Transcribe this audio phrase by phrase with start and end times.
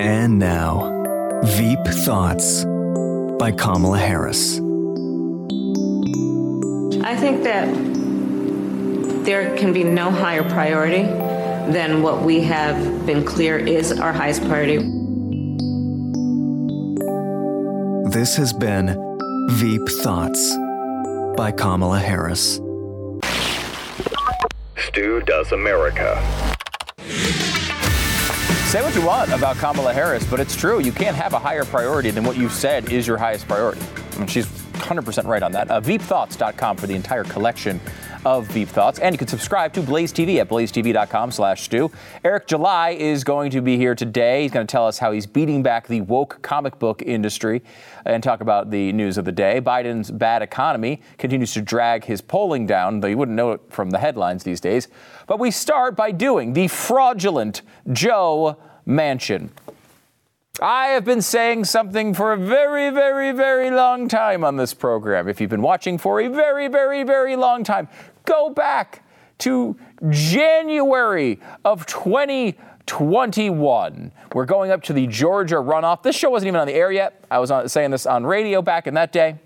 [0.00, 2.64] And now, Veep Thoughts
[3.36, 4.58] by Kamala Harris.
[7.02, 7.66] I think that
[9.24, 14.44] there can be no higher priority than what we have been clear is our highest
[14.44, 14.78] priority.
[18.10, 18.86] This has been
[19.50, 20.56] Veep Thoughts
[21.36, 22.60] by Kamala Harris.
[24.76, 26.22] Stu Does America.
[28.68, 30.78] Say what you want about Kamala Harris, but it's true.
[30.78, 33.80] You can't have a higher priority than what you've said is your highest priority.
[34.12, 35.70] I mean, she's 100% right on that.
[35.70, 37.80] Uh, VeepThoughts.com for the entire collection
[38.24, 38.98] of Veep Thoughts.
[38.98, 41.90] And you can subscribe to Blaze TV at blazetv.com slash Stu.
[42.24, 44.42] Eric July is going to be here today.
[44.42, 47.62] He's going to tell us how he's beating back the woke comic book industry
[48.04, 49.60] and talk about the news of the day.
[49.60, 53.90] Biden's bad economy continues to drag his polling down, though you wouldn't know it from
[53.90, 54.88] the headlines these days.
[55.26, 59.50] But we start by doing the fraudulent Joe Manchin.
[60.60, 65.28] I have been saying something for a very, very, very long time on this program.
[65.28, 67.86] If you've been watching for a very, very, very long time,
[68.24, 69.04] go back
[69.38, 69.76] to
[70.10, 74.12] January of 2021.
[74.34, 76.02] We're going up to the Georgia runoff.
[76.02, 77.24] This show wasn't even on the air yet.
[77.30, 79.38] I was on, saying this on radio back in that day.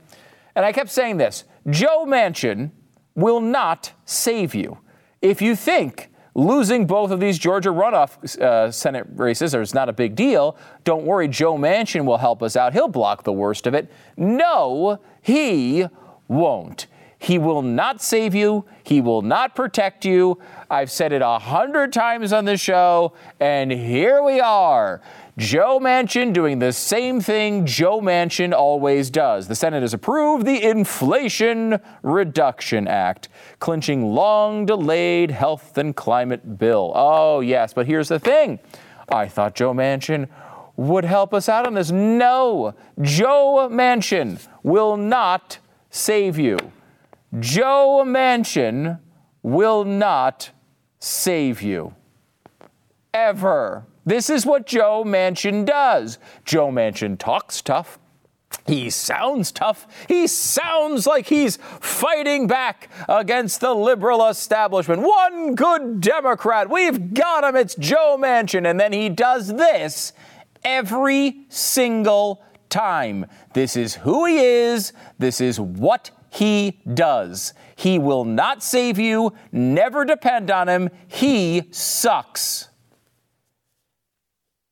[0.54, 2.70] And I kept saying this Joe Manchin
[3.14, 4.78] will not save you.
[5.20, 9.92] If you think losing both of these Georgia runoff uh, Senate races is not a
[9.92, 10.56] big deal.
[10.84, 12.72] Don't worry, Joe Manchin will help us out.
[12.72, 13.90] He'll block the worst of it.
[14.16, 15.86] No, he
[16.28, 16.86] won't.
[17.18, 18.64] He will not save you.
[18.82, 20.40] He will not protect you.
[20.68, 25.00] I've said it a hundred times on the show, and here we are.
[25.38, 29.48] Joe Manchin doing the same thing Joe Manchin always does.
[29.48, 36.92] The Senate has approved the Inflation Reduction Act, clinching long delayed health and climate bill.
[36.94, 38.58] Oh, yes, but here's the thing
[39.08, 40.28] I thought Joe Manchin
[40.76, 41.90] would help us out on this.
[41.90, 46.58] No, Joe Manchin will not save you.
[47.40, 49.00] Joe Manchin
[49.42, 50.50] will not
[50.98, 51.94] save you.
[53.14, 53.86] Ever.
[54.04, 56.18] This is what Joe Manchin does.
[56.44, 57.98] Joe Manchin talks tough.
[58.66, 59.86] He sounds tough.
[60.08, 65.02] He sounds like he's fighting back against the liberal establishment.
[65.02, 66.70] One good Democrat.
[66.70, 67.56] We've got him.
[67.56, 68.68] It's Joe Manchin.
[68.68, 70.12] And then he does this
[70.64, 73.26] every single time.
[73.52, 74.92] This is who he is.
[75.18, 77.54] This is what he does.
[77.76, 79.32] He will not save you.
[79.50, 80.90] Never depend on him.
[81.08, 82.68] He sucks.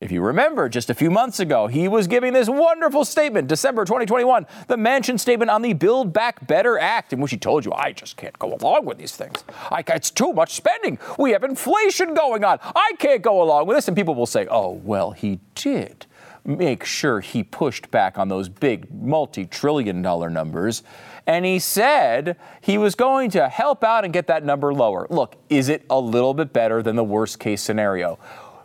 [0.00, 3.84] If you remember, just a few months ago, he was giving this wonderful statement, December
[3.84, 7.72] 2021, the Manchin statement on the Build Back Better Act, in which he told you,
[7.74, 9.44] I just can't go along with these things.
[9.70, 10.98] I, it's too much spending.
[11.18, 12.60] We have inflation going on.
[12.62, 13.88] I can't go along with this.
[13.88, 16.06] And people will say, oh, well, he did
[16.46, 20.82] make sure he pushed back on those big multi trillion dollar numbers.
[21.26, 25.06] And he said he was going to help out and get that number lower.
[25.10, 28.18] Look, is it a little bit better than the worst case scenario?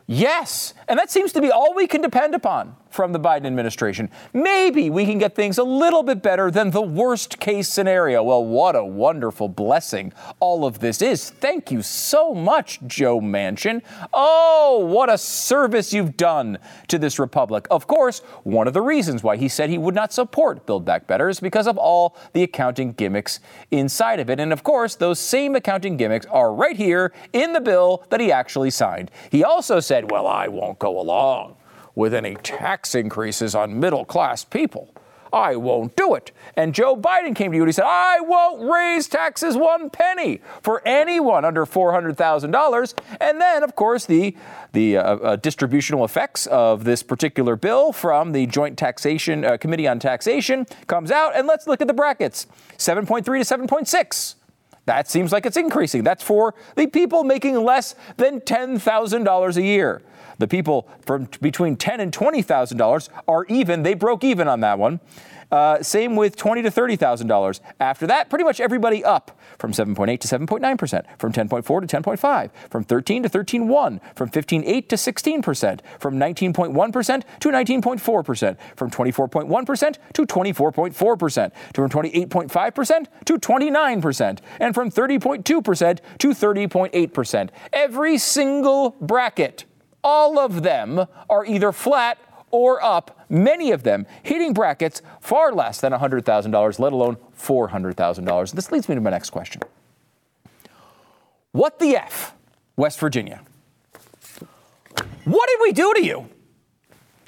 [0.08, 0.74] Yes.
[0.88, 4.10] And that seems to be all we can depend upon from the Biden administration.
[4.34, 8.24] Maybe we can get things a little bit better than the worst case scenario.
[8.24, 11.30] Well, what a wonderful blessing all of this is.
[11.30, 13.82] Thank you so much, Joe Manchin.
[14.14, 17.68] Oh, what a service you've done to this republic.
[17.70, 21.06] Of course, one of the reasons why he said he would not support Build Back
[21.06, 23.42] Better is because of all the accounting gimmicks
[23.72, 24.40] inside of it.
[24.40, 28.32] And of course, those same accounting gimmicks are right here in the bill that he
[28.32, 29.12] actually signed.
[29.32, 31.56] He also said, well, I won't go along
[31.96, 34.94] with any tax increases on middle class people.
[35.36, 36.32] I won't do it.
[36.56, 40.42] And Joe Biden came to you and he said, I won't raise taxes one penny
[40.62, 42.94] for anyone under $400,000.
[43.20, 44.36] And then, of course, the,
[44.72, 49.88] the uh, uh, distributional effects of this particular bill from the Joint Taxation uh, Committee
[49.88, 51.36] on Taxation comes out.
[51.36, 52.48] And let's look at the brackets
[52.78, 54.36] 7.3 to 7.6.
[54.86, 56.04] That seems like it's increasing.
[56.04, 60.02] That's for the people making less than $10,000 a year.
[60.38, 63.84] The people from between ten and twenty thousand dollars are even.
[63.84, 65.00] They broke even on that one.
[65.52, 67.62] Uh, same with twenty to thirty thousand dollars.
[67.80, 72.50] After that, pretty much everybody up from 7.8 to 7.9 percent, from 10.4 to 10.5,
[72.70, 78.60] from 13 to 13.1, from 15.8 to 16 percent, from 19.1 percent to 19.4 percent,
[78.76, 85.64] from 24.1 percent to 24.4 percent, from 28.5 percent to 29 percent, and from 30.2
[85.64, 87.52] percent to 30.8 percent.
[87.72, 89.66] Every single bracket,
[90.04, 92.18] all of them are either flat
[92.56, 98.52] or up, many of them hitting brackets far less than $100,000, let alone $400,000.
[98.54, 99.62] This leads me to my next question.
[101.52, 102.34] What the F,
[102.78, 103.42] West Virginia?
[105.26, 106.30] What did we do to you?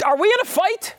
[0.06, 0.96] Are we in a fight?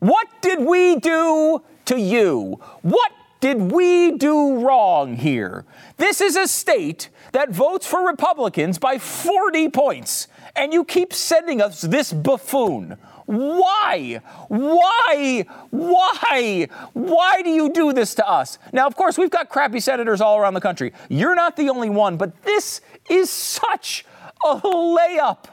[0.00, 2.58] What did we do to you?
[2.82, 5.64] What did we do wrong here?
[5.96, 10.26] This is a state that votes for Republicans by 40 points,
[10.56, 12.96] and you keep sending us this buffoon.
[13.30, 14.20] Why?
[14.48, 15.44] Why?
[15.70, 16.66] Why?
[16.94, 18.58] Why do you do this to us?
[18.72, 20.92] Now, of course, we've got crappy senators all around the country.
[21.08, 24.04] You're not the only one, but this is such
[24.44, 25.44] a layup.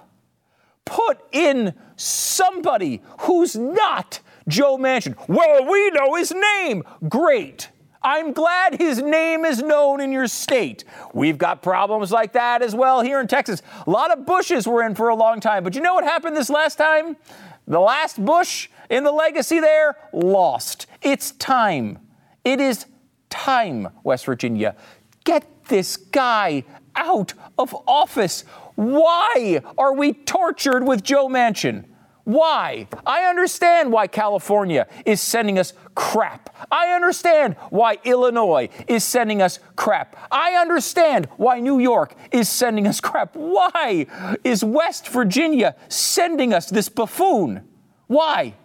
[0.85, 5.15] Put in somebody who's not Joe Manchin.
[5.27, 6.83] Well, we know his name.
[7.07, 7.69] Great.
[8.01, 10.83] I'm glad his name is known in your state.
[11.13, 13.61] We've got problems like that as well here in Texas.
[13.85, 16.35] A lot of Bushes were in for a long time, but you know what happened
[16.35, 17.17] this last time?
[17.67, 20.87] The last Bush in the legacy there lost.
[21.01, 21.99] It's time.
[22.45, 22.85] It is
[23.29, 24.75] time, West Virginia.
[25.25, 26.63] Get this guy
[26.95, 28.43] out of office.
[28.75, 31.85] Why are we tortured with Joe Manchin?
[32.27, 32.89] Why?
[33.05, 36.53] I understand why California is sending us crap.
[36.69, 40.17] I understand why Illinois is sending us crap.
[40.29, 43.33] I understand why New York is sending us crap.
[43.33, 44.07] Why
[44.43, 47.65] is West Virginia sending us this buffoon?
[48.07, 48.55] Why?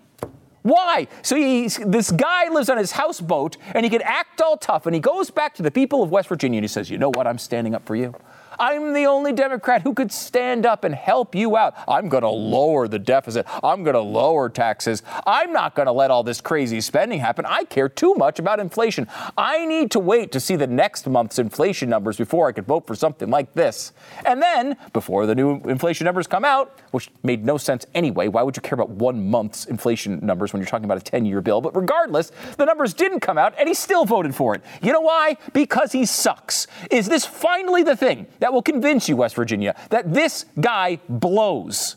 [0.63, 1.07] Why?
[1.23, 5.01] So this guy lives on his houseboat and he can act all tough and he
[5.01, 7.29] goes back to the people of West Virginia and he says, You know what?
[7.29, 8.13] I'm standing up for you.
[8.63, 11.75] I'm the only Democrat who could stand up and help you out.
[11.89, 13.45] I'm going to lower the deficit.
[13.61, 15.03] I'm going to lower taxes.
[15.27, 17.45] I'm not going to let all this crazy spending happen.
[17.45, 19.09] I care too much about inflation.
[19.37, 22.87] I need to wait to see the next month's inflation numbers before I could vote
[22.87, 23.93] for something like this.
[24.25, 28.45] And then, before the new inflation numbers come out, which made no sense anyway, why
[28.45, 31.41] would you care about one month's inflation numbers when you're talking about a 10 year
[31.41, 31.61] bill?
[31.61, 34.63] But regardless, the numbers didn't come out and he still voted for it.
[34.81, 35.37] You know why?
[35.53, 36.69] Because he sucks.
[36.93, 41.97] Is this finally the thing that will convince you, West Virginia, that this guy blows.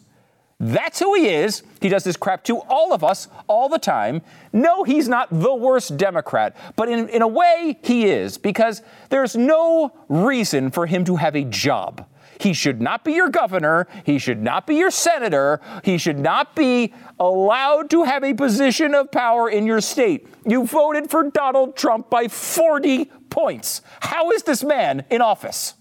[0.59, 1.63] That's who he is.
[1.81, 4.21] He does this crap to all of us all the time.
[4.53, 9.35] No, he's not the worst Democrat, but in, in a way, he is, because there's
[9.35, 12.07] no reason for him to have a job.
[12.39, 13.87] He should not be your governor.
[14.05, 15.61] He should not be your senator.
[15.83, 20.27] He should not be allowed to have a position of power in your state.
[20.45, 23.81] You voted for Donald Trump by 40 points.
[24.01, 25.75] How is this man in office?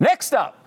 [0.00, 0.66] Next up,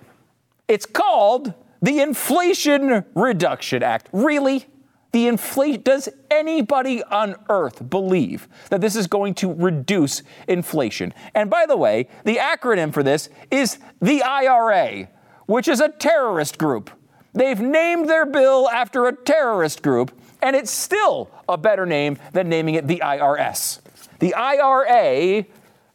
[0.67, 4.07] it's called the Inflation Reduction Act.
[4.13, 4.67] Really?
[5.11, 11.13] The inflation does anybody on earth believe that this is going to reduce inflation?
[11.35, 15.09] And by the way, the acronym for this is the IRA,
[15.45, 16.89] which is a terrorist group.
[17.33, 22.49] They've named their bill after a terrorist group, and it's still a better name than
[22.49, 23.81] naming it the IRS.
[24.17, 25.45] The IRA,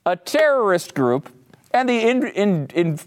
[0.06, 1.29] a terrorist group,
[1.70, 2.99] and the in, in, in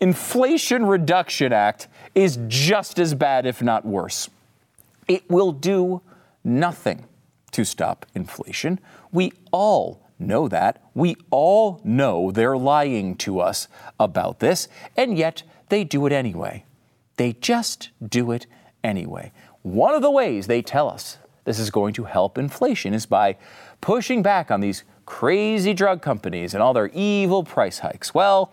[0.00, 4.28] Inflation Reduction Act is just as bad, if not worse.
[5.08, 6.00] It will do
[6.42, 7.06] nothing
[7.52, 8.80] to stop inflation.
[9.12, 10.82] We all know that.
[10.94, 13.68] We all know they're lying to us
[13.98, 16.64] about this, and yet they do it anyway.
[17.16, 18.46] They just do it
[18.82, 19.32] anyway.
[19.62, 23.36] One of the ways they tell us this is going to help inflation is by
[23.80, 28.14] pushing back on these crazy drug companies and all their evil price hikes.
[28.14, 28.52] Well,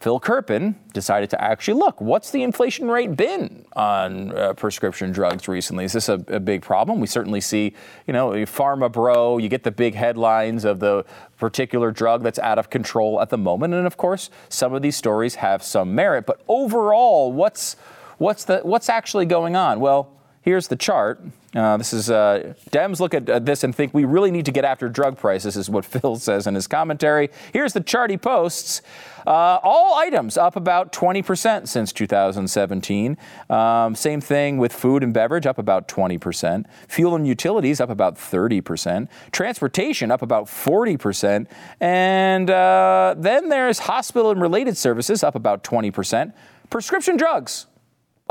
[0.00, 5.48] Phil Kerpen decided to actually look what's the inflation rate been on uh, prescription drugs
[5.48, 5.84] recently?
[5.84, 7.00] Is this a, a, big problem?
[7.00, 7.74] We certainly see,
[8.06, 11.04] you know, pharma bro, you get the big headlines of the
[11.36, 13.74] particular drug that's out of control at the moment.
[13.74, 16.26] And of course, some of these stories have some merit.
[16.26, 17.74] But overall, what's,
[18.18, 19.80] what's, the, what's actually going on?
[19.80, 20.17] Well,
[20.48, 21.20] here's the chart.
[21.54, 24.64] Uh, this is uh, Dems look at this and think we really need to get
[24.64, 27.28] after drug prices, is what Phil says in his commentary.
[27.52, 28.80] Here's the chart he posts.
[29.26, 33.18] Uh, all items up about 20% since 2017.
[33.50, 36.64] Um, same thing with food and beverage, up about 20%.
[36.88, 39.06] Fuel and utilities up about 30%.
[39.32, 41.46] Transportation up about 40%.
[41.78, 46.32] And uh, then there's hospital and related services up about 20%.
[46.70, 47.66] Prescription drugs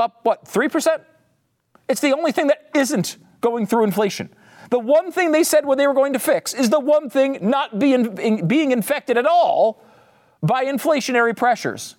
[0.00, 1.00] up, what, 3%?
[1.88, 4.30] It's the only thing that isn't going through inflation.
[4.70, 7.38] The one thing they said what they were going to fix is the one thing
[7.40, 9.82] not being, being infected at all
[10.42, 11.96] by inflationary pressures.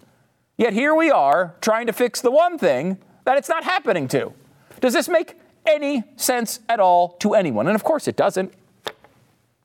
[0.57, 4.33] Yet here we are trying to fix the one thing that it's not happening to.
[4.81, 7.67] Does this make any sense at all to anyone?
[7.67, 8.53] And of course it doesn't.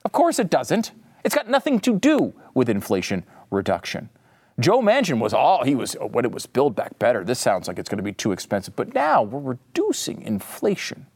[0.04, 0.92] Of course it doesn't.
[1.24, 4.08] It's got nothing to do with inflation reduction.
[4.60, 7.24] Joe Manchin was all he was oh, when it was build back better.
[7.24, 11.06] This sounds like it's going to be too expensive, but now we're reducing inflation.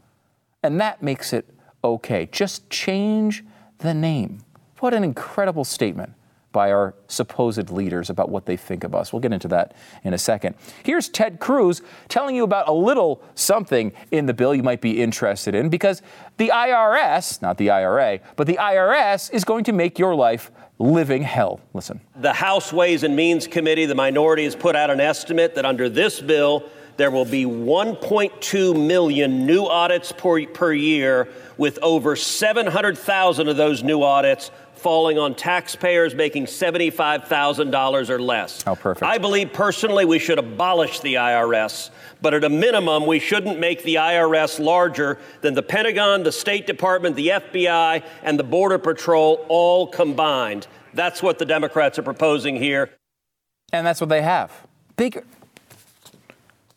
[0.63, 1.49] And that makes it
[1.85, 2.29] okay.
[2.33, 3.45] Just change
[3.79, 4.41] the name.
[4.81, 6.15] What an incredible statement
[6.51, 9.13] by our supposed leaders about what they think of us.
[9.13, 10.55] We'll get into that in a second.
[10.83, 15.03] Here's Ted Cruz telling you about a little something in the bill you might be
[15.03, 16.01] interested in because
[16.39, 21.23] the IRS, not the IRA, but the IRS is going to make your life living
[21.23, 21.61] hell.
[21.75, 22.01] Listen.
[22.17, 25.89] The House Ways and Means Committee, the minority, has put out an estimate that under
[25.89, 26.65] this bill,
[26.97, 33.83] there will be 1.2 million new audits per, per year, with over 700,000 of those
[33.83, 38.63] new audits falling on taxpayers making $75,000 or less.
[38.63, 39.03] How perfect.
[39.03, 43.83] I believe personally we should abolish the IRS, but at a minimum, we shouldn't make
[43.83, 49.45] the IRS larger than the Pentagon, the State Department, the FBI, and the Border Patrol
[49.49, 50.67] all combined.
[50.95, 52.91] That's what the Democrats are proposing here.
[53.73, 54.67] And that's what they have.
[54.97, 55.25] Bigger.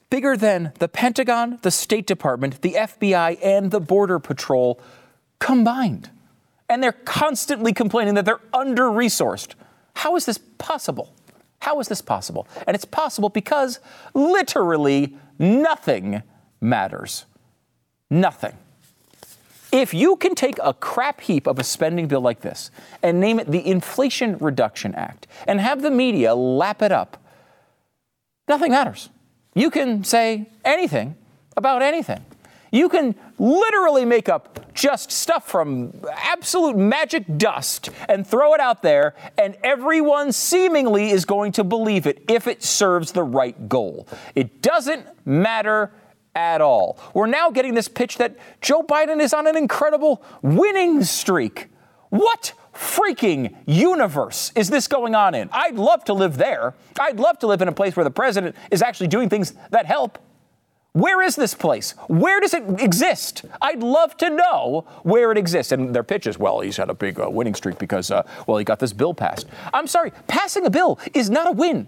[0.10, 4.80] Bigger than the Pentagon, the State Department, the FBI, and the Border Patrol
[5.40, 6.10] combined
[6.72, 9.56] and they're constantly complaining that they're under resourced.
[9.94, 11.14] How is this possible?
[11.60, 12.48] How is this possible?
[12.66, 13.80] And it's possible because
[14.14, 16.24] literally nothing
[16.62, 17.26] matters.
[18.10, 18.54] Nothing.
[19.74, 22.72] If you can take a crap heap of a spending bill like this
[23.04, 27.18] and name it the Inflation Reduction Act and have the media lap it up,
[28.48, 29.10] nothing matters.
[29.54, 31.16] You can say anything
[31.58, 32.24] about anything.
[32.72, 38.82] You can literally make up just stuff from absolute magic dust and throw it out
[38.82, 44.08] there, and everyone seemingly is going to believe it if it serves the right goal.
[44.36, 45.92] It doesn't matter
[46.34, 46.98] at all.
[47.14, 51.68] We're now getting this pitch that Joe Biden is on an incredible winning streak.
[52.10, 55.50] What freaking universe is this going on in?
[55.52, 56.74] I'd love to live there.
[56.98, 59.86] I'd love to live in a place where the president is actually doing things that
[59.86, 60.20] help.
[60.94, 61.92] Where is this place?
[62.08, 63.46] Where does it exist?
[63.62, 65.72] I'd love to know where it exists.
[65.72, 68.58] And their pitch is, well, he's had a big uh, winning streak because, uh, well,
[68.58, 69.48] he got this bill passed.
[69.74, 71.88] I'm sorry, passing a bill is not a win.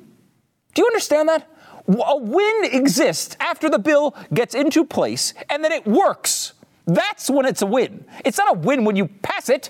[0.74, 1.50] Do you understand that?
[1.88, 6.53] A win exists after the bill gets into place and then it works.
[6.86, 8.05] That's when it's a win.
[8.24, 9.69] It's not a win when you pass it.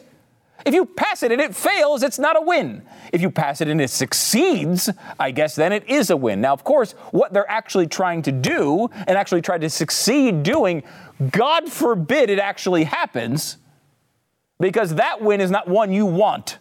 [0.66, 2.84] If you pass it and it fails, it's not a win.
[3.12, 6.40] If you pass it and it succeeds, I guess then it is a win.
[6.42, 10.84] Now, of course, what they're actually trying to do and actually try to succeed doing,
[11.32, 13.58] God forbid it actually happens,
[14.60, 16.60] because that win is not one you want.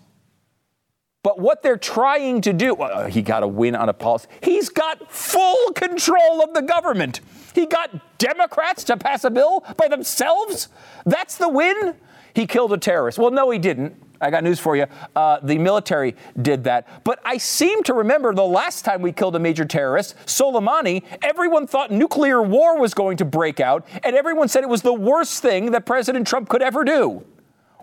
[1.23, 4.27] But what they're trying to do, well, he got a win on a policy.
[4.43, 7.21] He's got full control of the government.
[7.55, 10.69] He got Democrats to pass a bill by themselves.
[11.07, 11.95] That's the win.
[12.35, 13.19] He killed a terrorist.
[13.19, 13.95] Well, no, he didn't.
[14.21, 14.87] I got news for you.
[15.17, 16.87] Uh, the military did that.
[17.03, 21.67] But I seem to remember the last time we killed a major terrorist, Soleimani, everyone
[21.67, 25.43] thought nuclear war was going to break out, and everyone said it was the worst
[25.43, 27.25] thing that President Trump could ever do.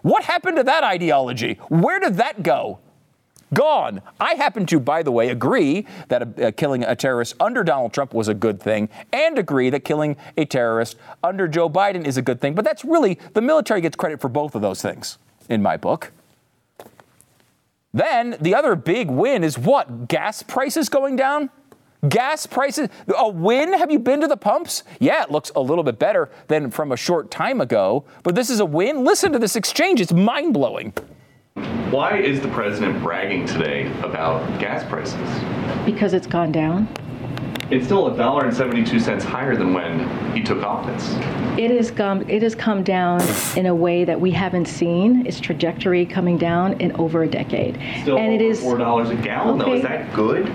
[0.02, 1.60] What happened to that ideology?
[1.68, 2.80] Where did that go?
[3.54, 4.02] Gone.
[4.20, 8.28] I happen to, by the way, agree that killing a terrorist under Donald Trump was
[8.28, 12.40] a good thing and agree that killing a terrorist under Joe Biden is a good
[12.40, 12.54] thing.
[12.54, 15.18] But that's really, the military gets credit for both of those things
[15.50, 16.12] in my book.
[17.92, 20.08] Then the other big win is what?
[20.08, 21.50] Gas prices going down?
[22.08, 22.88] Gas prices,
[23.18, 23.74] a win?
[23.74, 24.84] Have you been to the pumps?
[25.00, 28.52] Yeah, it looks a little bit better than from a short time ago, but this
[28.52, 29.04] is a win.
[29.04, 30.94] Listen to this exchange, it's mind blowing.
[31.92, 35.20] Why is the president bragging today about gas prices?
[35.86, 36.88] Because it's gone down.
[37.72, 41.14] It's still a dollar and seventy-two cents higher than when he took office.
[41.60, 42.28] It has come.
[42.28, 43.22] It has come down
[43.56, 47.80] in a way that we haven't seen its trajectory coming down in over a decade.
[48.02, 49.74] Still and it is four dollars a gallon, though.
[49.74, 50.52] Is that good?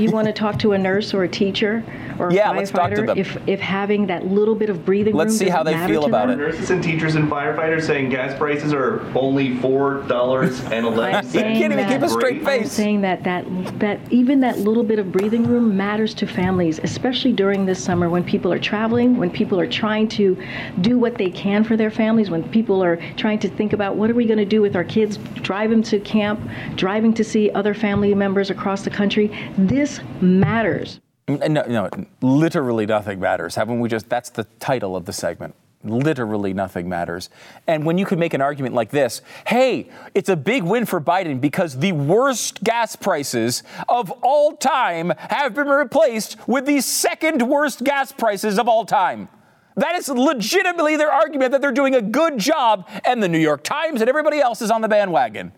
[0.00, 1.84] you want to talk to a nurse or a teacher
[2.18, 3.18] or a Yeah, let's talk to firefighter them.
[3.18, 6.28] if if having that little bit of breathing Let's room see how they feel about
[6.28, 6.42] them, it.
[6.42, 11.22] Nurses and teachers and firefighters saying gas prices are only four dollars and eleven I'm
[11.24, 11.32] cents.
[11.32, 12.56] saying can't even that- keep a straight face.
[12.56, 12.72] I'm face.
[12.72, 13.44] saying that that
[13.80, 18.08] that even that little bit of breathing room matters to families, especially during this summer
[18.08, 20.36] when people are traveling, when people are trying to
[20.80, 24.10] do what they can for their families, when people are trying to think about what
[24.10, 26.40] are we going to do with our kids, drive them to camp,
[26.76, 29.30] driving to see other family members across the country.
[29.58, 31.00] This matters.
[31.26, 31.90] No, no,
[32.20, 33.54] literally nothing matters.
[33.54, 35.54] Haven't we just, that's the title of the segment.
[35.82, 37.28] Literally nothing matters.
[37.66, 41.00] And when you could make an argument like this, hey, it's a big win for
[41.00, 47.42] Biden because the worst gas prices of all time have been replaced with the second
[47.42, 49.28] worst gas prices of all time.
[49.76, 53.64] That is legitimately their argument that they're doing a good job, and the New York
[53.64, 55.52] Times and everybody else is on the bandwagon.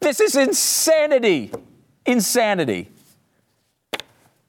[0.00, 1.52] This is insanity.
[2.04, 2.90] Insanity.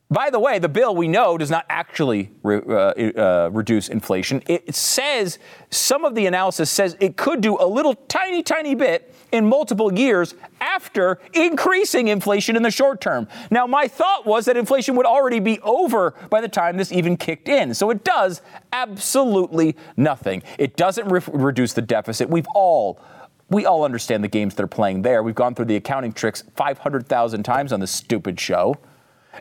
[0.09, 2.71] By the way, the bill we know does not actually re- uh,
[3.19, 4.41] uh, reduce inflation.
[4.47, 5.37] It says
[5.69, 9.93] some of the analysis says it could do a little tiny, tiny bit in multiple
[9.93, 13.27] years after increasing inflation in the short term.
[13.51, 17.17] Now, my thought was that inflation would already be over by the time this even
[17.17, 17.73] kicked in.
[17.73, 20.41] So it does absolutely nothing.
[20.57, 22.29] It doesn't re- reduce the deficit.
[22.29, 23.01] We've all
[23.49, 25.23] we all understand the games they're playing there.
[25.23, 28.75] We've gone through the accounting tricks 500,000 times on this stupid show.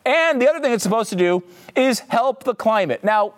[0.04, 1.42] And the other thing it's supposed to do
[1.74, 3.02] is help the climate.
[3.02, 3.34] Now,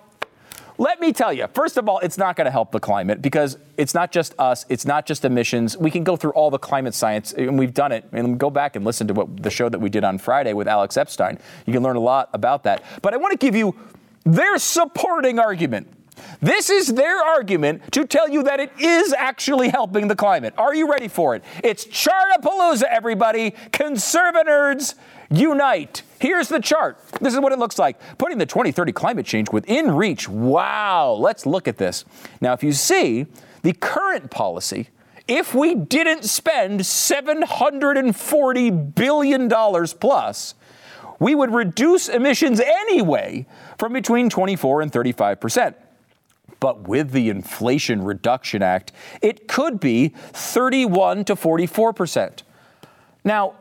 [0.80, 3.58] let me tell you, first of all, it's not going to help the climate because
[3.76, 5.76] it's not just us, it's not just emissions.
[5.76, 8.04] We can go through all the climate science, and we've done it.
[8.12, 10.68] And go back and listen to what the show that we did on Friday with
[10.68, 11.38] Alex Epstein.
[11.66, 12.84] You can learn a lot about that.
[13.02, 13.74] But I want to give you
[14.24, 15.92] their supporting argument.
[16.40, 20.54] This is their argument to tell you that it is actually helping the climate.
[20.56, 21.42] Are you ready for it?
[21.64, 23.52] It's Chartapalooza, everybody.
[23.72, 24.94] Conservatives
[25.30, 26.02] unite.
[26.20, 26.98] Here's the chart.
[27.20, 28.00] This is what it looks like.
[28.18, 30.28] Putting the 2030 climate change within reach.
[30.28, 31.12] Wow.
[31.12, 32.04] Let's look at this.
[32.40, 33.26] Now, if you see
[33.62, 34.88] the current policy,
[35.26, 40.54] if we didn't spend $740 billion plus,
[41.18, 45.76] we would reduce emissions anyway from between 24 and 35 percent.
[46.60, 48.90] But with the Inflation Reduction Act,
[49.22, 52.42] it could be 31 to 44 percent.
[53.24, 53.54] Now,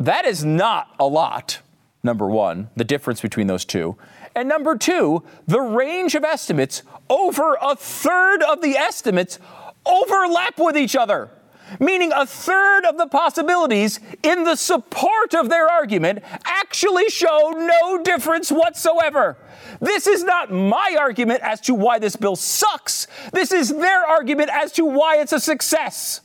[0.00, 1.60] that is not a lot,
[2.02, 3.96] number one, the difference between those two.
[4.34, 9.38] And number two, the range of estimates, over a third of the estimates
[9.84, 11.30] overlap with each other.
[11.78, 18.02] Meaning a third of the possibilities in the support of their argument actually show no
[18.02, 19.36] difference whatsoever.
[19.80, 23.06] This is not my argument as to why this bill sucks.
[23.32, 26.22] This is their argument as to why it's a success.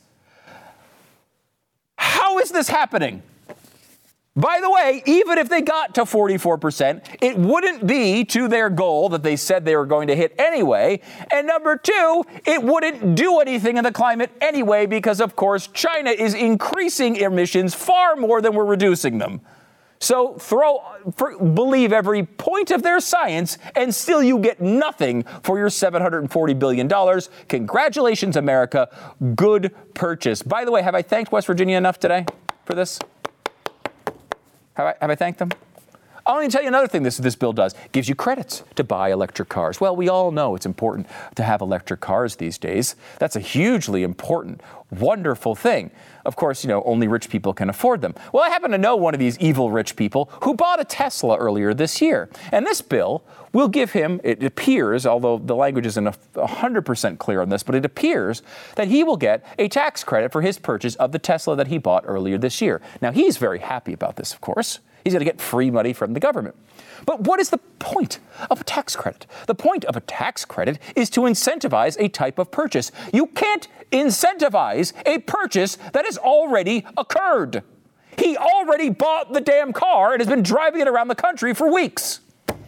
[1.96, 3.22] How is this happening?
[4.36, 9.08] By the way, even if they got to 44%, it wouldn't be to their goal
[9.08, 11.00] that they said they were going to hit anyway.
[11.32, 16.10] And number two, it wouldn't do anything in the climate anyway because, of course, China
[16.10, 19.40] is increasing emissions far more than we're reducing them.
[19.98, 20.82] So throw,
[21.14, 26.58] for, believe every point of their science, and still you get nothing for your $740
[26.58, 27.20] billion.
[27.48, 28.88] Congratulations, America.
[29.34, 30.42] Good purchase.
[30.42, 32.26] By the way, have I thanked West Virginia enough today
[32.66, 32.98] for this?
[34.76, 35.50] Have I, have I thanked them?
[36.26, 37.74] I want to tell you another thing this, this bill does.
[37.92, 39.80] Gives you credits to buy electric cars.
[39.80, 42.96] Well, we all know it's important to have electric cars these days.
[43.20, 44.60] That's a hugely important,
[44.90, 45.92] wonderful thing.
[46.24, 48.12] Of course, you know, only rich people can afford them.
[48.32, 51.36] Well, I happen to know one of these evil rich people who bought a Tesla
[51.36, 52.28] earlier this year.
[52.50, 57.50] And this bill will give him, it appears, although the language isn't 100% clear on
[57.50, 58.42] this, but it appears
[58.74, 61.78] that he will get a tax credit for his purchase of the Tesla that he
[61.78, 62.82] bought earlier this year.
[63.00, 64.80] Now, he's very happy about this, of course.
[65.06, 66.56] He's going to get free money from the government.
[67.04, 68.18] But what is the point
[68.50, 69.24] of a tax credit?
[69.46, 72.90] The point of a tax credit is to incentivize a type of purchase.
[73.12, 77.62] You can't incentivize a purchase that has already occurred.
[78.18, 81.72] He already bought the damn car and has been driving it around the country for
[81.72, 82.18] weeks.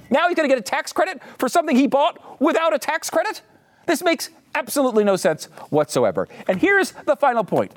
[0.09, 3.11] Now he's going to get a tax credit for something he bought without a tax
[3.11, 3.43] credit?
[3.87, 6.29] This makes absolutely no sense whatsoever.
[6.47, 7.73] And here's the final point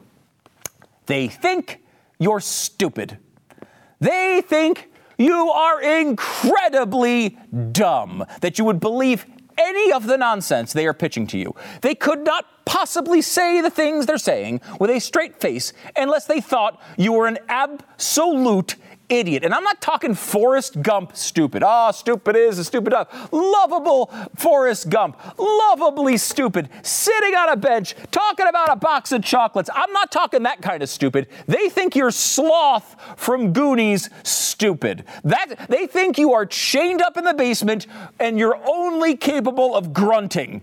[1.08, 1.82] they think
[2.20, 3.18] you're stupid.
[4.02, 7.38] They think you are incredibly
[7.72, 9.26] dumb, that you would believe
[9.58, 11.56] any of the nonsense they are pitching to you.
[11.82, 16.42] They could not possibly say the things they're saying with a straight face unless they
[16.42, 18.76] thought you were an absolute
[19.12, 19.44] idiot.
[19.44, 21.62] And I'm not talking Forrest Gump stupid.
[21.64, 23.14] Ah, oh, stupid is a stupid up.
[23.32, 25.20] Lovable Forrest Gump.
[25.38, 26.70] Lovably stupid.
[26.82, 29.70] Sitting on a bench talking about a box of chocolates.
[29.74, 31.28] I'm not talking that kind of stupid.
[31.48, 35.04] They think you're sloth from Goonies stupid.
[35.24, 37.88] That they think you are chained up in the basement
[38.20, 40.62] and you're only capable of grunting.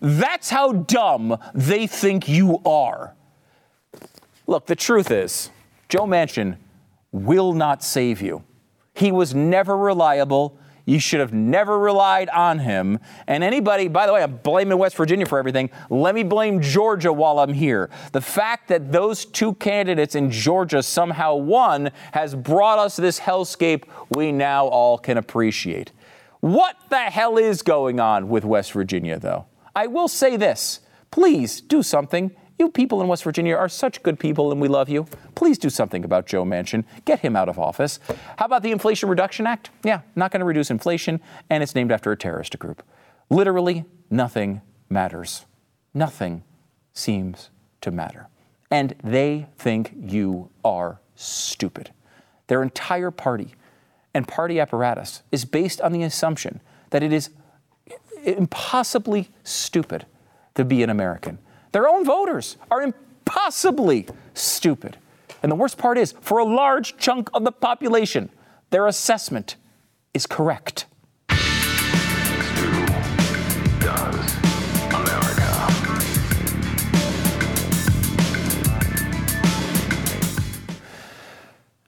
[0.00, 3.14] That's how dumb they think you are.
[4.48, 5.50] Look, the truth is,
[5.88, 6.56] Joe Manchin
[7.12, 8.42] will not save you.
[8.94, 10.58] He was never reliable.
[10.84, 12.98] You should have never relied on him.
[13.26, 15.70] And anybody, by the way, I'm blaming West Virginia for everything.
[15.90, 17.88] Let me blame Georgia while I'm here.
[18.10, 23.84] The fact that those two candidates in Georgia somehow won has brought us this hellscape
[24.10, 25.92] we now all can appreciate.
[26.40, 29.46] What the hell is going on with West Virginia, though?
[29.76, 30.80] I will say this
[31.12, 32.32] please do something.
[32.62, 35.08] You people in West Virginia are such good people and we love you.
[35.34, 36.84] Please do something about Joe Manchin.
[37.04, 37.98] Get him out of office.
[38.36, 39.70] How about the Inflation Reduction Act?
[39.82, 41.20] Yeah, not going to reduce inflation,
[41.50, 42.84] and it's named after a terrorist group.
[43.30, 45.44] Literally, nothing matters.
[45.92, 46.44] Nothing
[46.92, 48.28] seems to matter.
[48.70, 51.90] And they think you are stupid.
[52.46, 53.56] Their entire party
[54.14, 57.30] and party apparatus is based on the assumption that it is
[58.22, 60.06] impossibly stupid
[60.54, 61.40] to be an American.
[61.72, 64.98] Their own voters are impossibly stupid.
[65.42, 68.30] And the worst part is, for a large chunk of the population,
[68.70, 69.56] their assessment
[70.14, 70.86] is correct.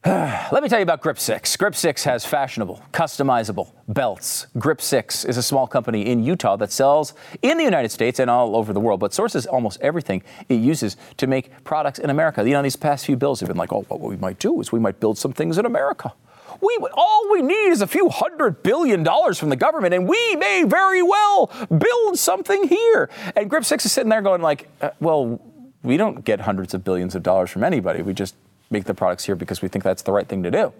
[0.06, 1.56] Let me tell you about Grip 6.
[1.56, 4.46] Grip 6 has fashionable, customizable belts.
[4.58, 8.28] Grip 6 is a small company in Utah that sells in the United States and
[8.28, 12.44] all over the world, but sources almost everything it uses to make products in America.
[12.44, 14.70] You know, these past few bills have been like, oh, what we might do is
[14.70, 16.12] we might build some things in America.
[16.60, 20.36] We, all we need is a few hundred billion dollars from the government, and we
[20.36, 23.08] may very well build something here.
[23.34, 25.40] And Grip 6 is sitting there going like, uh, well,
[25.82, 28.02] we don't get hundreds of billions of dollars from anybody.
[28.02, 28.34] We just
[28.74, 30.72] make the products here because we think that's the right thing to do.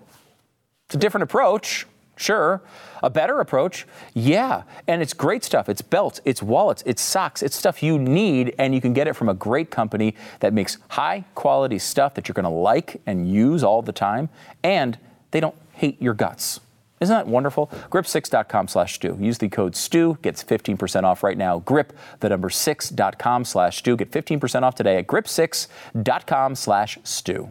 [0.86, 2.60] It's a different approach, sure.
[3.02, 4.64] A better approach, yeah.
[4.86, 5.68] And it's great stuff.
[5.68, 9.14] It's belts, it's wallets, it's socks, it's stuff you need, and you can get it
[9.14, 13.30] from a great company that makes high quality stuff that you're going to like and
[13.30, 14.28] use all the time,
[14.62, 14.98] and
[15.30, 16.60] they don't hate your guts.
[17.00, 17.66] Isn't that wonderful?
[17.90, 19.18] Grip6.com slash Stu.
[19.20, 21.58] Use the code Stu, gets 15% off right now.
[21.58, 23.96] Grip, the number 6.com slash Stu.
[23.96, 27.50] Get 15% off today at grip6.com slash Stu.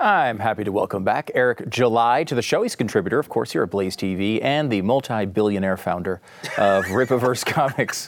[0.00, 2.62] I'm happy to welcome back Eric July to the show.
[2.62, 6.20] He's a contributor, of course, here at Blaze TV and the multi billionaire founder
[6.56, 8.06] of Rippaverse Comics.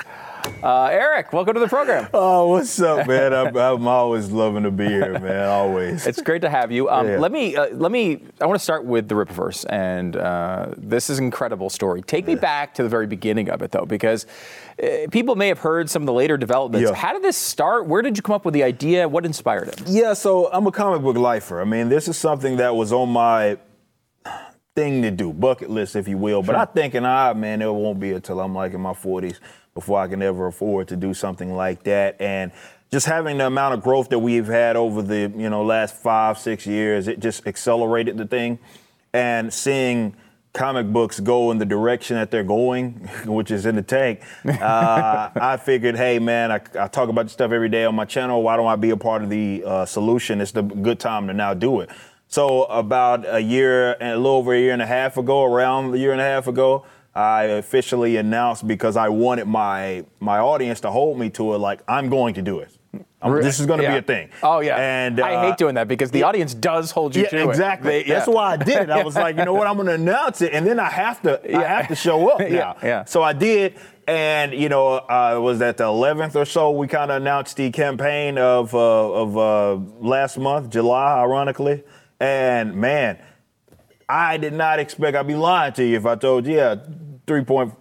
[0.62, 2.08] Uh, Eric, welcome to the program.
[2.22, 3.32] Oh, what's up, man?
[3.32, 5.48] I'm, I'm, always loving to be here, man.
[5.48, 6.06] Always.
[6.06, 6.88] It's great to have you.
[6.90, 7.18] Um, yeah.
[7.18, 8.22] Let me, uh, let me.
[8.40, 12.02] I want to start with the Rippaverse, and uh, this is an incredible story.
[12.02, 14.26] Take me back to the very beginning of it, though, because
[14.82, 16.90] uh, people may have heard some of the later developments.
[16.90, 16.96] Yeah.
[16.96, 17.86] How did this start?
[17.86, 19.08] Where did you come up with the idea?
[19.08, 19.82] What inspired it?
[19.86, 21.60] Yeah, so I'm a comic book lifer.
[21.60, 23.56] I mean, this is something that was on my
[24.76, 26.42] thing to do, bucket list, if you will.
[26.42, 26.60] But sure.
[26.60, 29.38] I think, and I, man, it won't be until I'm like in my 40s
[29.80, 32.20] before I can ever afford to do something like that.
[32.20, 32.52] And
[32.92, 36.38] just having the amount of growth that we've had over the you know last five
[36.38, 38.58] six years, it just accelerated the thing.
[39.14, 40.14] And seeing
[40.52, 42.92] comic books go in the direction that they're going,
[43.24, 47.32] which is in the tank, uh, I figured, hey man, I, I, talk about this
[47.32, 48.42] stuff every day on my channel.
[48.42, 50.42] Why don't I be a part of the uh, solution?
[50.42, 51.88] It's the good time to now do it.
[52.28, 55.94] So about a year and a little over a year and a half ago, around
[55.94, 60.80] a year and a half ago, I officially announced because I wanted my my audience
[60.80, 61.58] to hold me to it.
[61.58, 62.76] Like I'm going to do it.
[63.22, 63.92] I'm, this is going to yeah.
[63.92, 64.30] be a thing.
[64.42, 67.28] Oh yeah, and uh, I hate doing that because the audience does hold you yeah,
[67.30, 67.96] to exactly.
[67.96, 68.00] it.
[68.02, 68.14] Exactly.
[68.14, 68.90] That's why I did it.
[68.90, 71.20] I was like, you know what, I'm going to announce it, and then I have
[71.22, 72.40] to, I have to show up.
[72.48, 73.04] yeah, yeah.
[73.04, 76.70] So I did, and you know, uh, was that the 11th or so?
[76.70, 81.84] We kind of announced the campaign of uh, of uh, last month, July, ironically,
[82.18, 83.18] and man.
[84.10, 85.16] I did not expect.
[85.16, 86.76] I'd be lying to you if I told you, yeah,
[87.26, 87.74] three point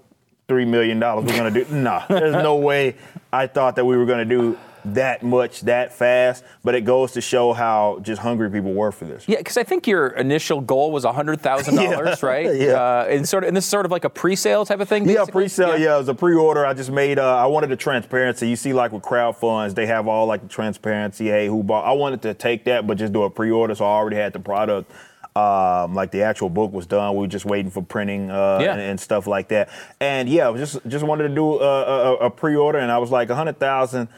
[0.47, 1.65] three million dollars we're gonna do.
[1.71, 2.95] nah, there's no way
[3.33, 7.21] I thought that we were gonna do that much that fast, but it goes to
[7.21, 9.25] show how just hungry people were for this.
[9.27, 11.91] Yeah, because I think your initial goal was hundred thousand yeah.
[11.91, 12.55] dollars, right?
[12.55, 12.73] yeah.
[12.73, 15.05] Uh, and sort of, and this is sort of like a pre-sale type of thing.
[15.05, 15.25] Basically?
[15.25, 15.77] Yeah, pre-sale.
[15.77, 15.85] Yeah.
[15.85, 15.95] yeah.
[15.95, 16.65] it was a pre-order.
[16.65, 17.19] I just made.
[17.19, 18.47] Uh, I wanted the transparency.
[18.47, 21.27] You see, like with crowd funds, they have all like the transparency.
[21.27, 21.85] Hey, who bought?
[21.85, 24.39] I wanted to take that, but just do a pre-order, so I already had the
[24.39, 24.91] product.
[25.35, 27.13] Um, like the actual book was done.
[27.13, 28.73] We were just waiting for printing uh, yeah.
[28.73, 29.69] and, and, stuff like that.
[29.99, 33.29] And yeah, just just wanted to do a, a, a pre-order, and I was like
[33.29, 34.09] a hundred thousand.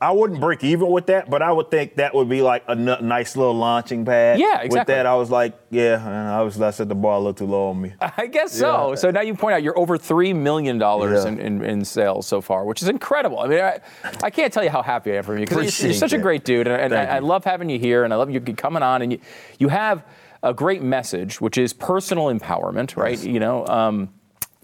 [0.00, 2.72] I wouldn't break even with that, but I would think that would be like a
[2.72, 4.38] n- nice little launching pad.
[4.38, 4.78] Yeah, exactly.
[4.78, 7.34] With that, I was like, yeah, and I was I set the bar a little
[7.34, 7.92] too low on me.
[8.00, 8.90] I guess so.
[8.90, 8.94] Yeah.
[8.96, 11.32] So now you point out you're over three million dollars yeah.
[11.32, 13.40] in, in, in, sales so far, which is incredible.
[13.40, 13.80] I mean, I,
[14.22, 16.18] I can't tell you how happy I am for you because you're, you're, such a
[16.18, 18.82] great dude, and, and I, I, love having you here, and I love you coming
[18.82, 19.18] on, and you
[19.58, 20.04] you have
[20.42, 23.18] a great message, which is personal empowerment, right?
[23.18, 23.24] Yes.
[23.24, 23.66] You know.
[23.66, 24.10] Um,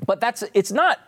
[0.07, 0.99] but that's it's not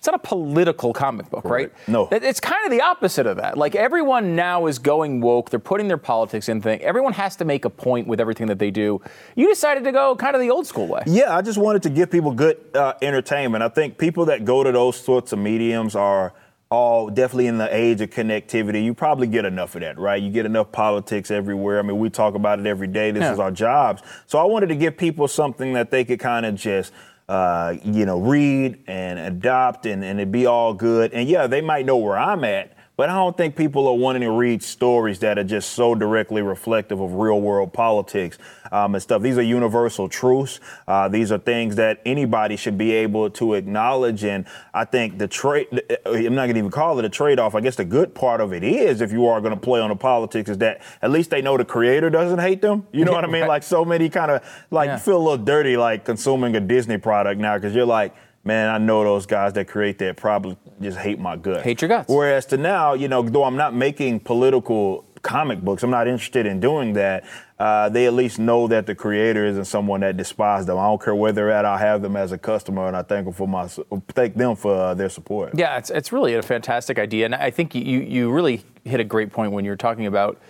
[0.00, 1.70] it's not a political comic book, right?
[1.86, 2.08] No.
[2.10, 3.58] It's kind of the opposite of that.
[3.58, 5.50] Like everyone now is going woke.
[5.50, 6.80] They're putting their politics in thing.
[6.80, 9.02] Everyone has to make a point with everything that they do.
[9.36, 11.02] You decided to go kind of the old school way.
[11.04, 13.62] Yeah, I just wanted to give people good uh, entertainment.
[13.62, 16.32] I think people that go to those sorts of mediums are
[16.70, 18.84] all definitely in the age of connectivity.
[18.84, 20.22] You probably get enough of that, right?
[20.22, 21.80] You get enough politics everywhere.
[21.80, 23.10] I mean, we talk about it every day.
[23.10, 23.32] This Yeah.
[23.32, 24.02] is our jobs.
[24.26, 26.92] So I wanted to give people something that they could kind of just.
[27.28, 31.12] Uh, you know, read and adopt, and, and it'd be all good.
[31.12, 34.20] And yeah, they might know where I'm at, but I don't think people are wanting
[34.20, 38.36] to read stories that are just so directly reflective of real world politics
[38.70, 39.22] um, and stuff.
[39.22, 40.60] These are universal truths.
[40.86, 44.22] Uh, these are things that anybody should be able to acknowledge.
[44.22, 45.68] And I think the trade,
[46.04, 47.54] I'm not going to even call it a trade off.
[47.54, 49.88] I guess the good part of it is, if you are going to play on
[49.88, 52.86] the politics, is that at least they know the creator doesn't hate them.
[52.92, 53.46] You know what I mean?
[53.46, 54.96] Like so many kind of, like, Yeah.
[54.96, 58.70] you feel a little dirty like consuming a Disney product now because you're like, Man,
[58.70, 61.62] I know those guys that create that probably just hate my guts.
[61.62, 62.08] Hate your guts.
[62.08, 66.46] Whereas to now, you know, though I'm not making political comic books, I'm not interested
[66.46, 67.24] in doing that.
[67.58, 70.78] Uh, they at least know that the creator isn't someone that despises them.
[70.78, 71.66] I don't care where they're at.
[71.66, 73.68] I have them as a customer, and I thank them for my
[74.08, 75.50] thank them for uh, their support.
[75.54, 79.04] Yeah, it's, it's really a fantastic idea, and I think you you really hit a
[79.04, 80.40] great point when you're talking about.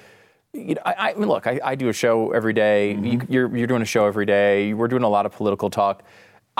[0.52, 2.94] You know, I, I mean, look, I, I do a show every day.
[2.94, 4.72] You, you're you're doing a show every day.
[4.72, 6.04] We're doing a lot of political talk.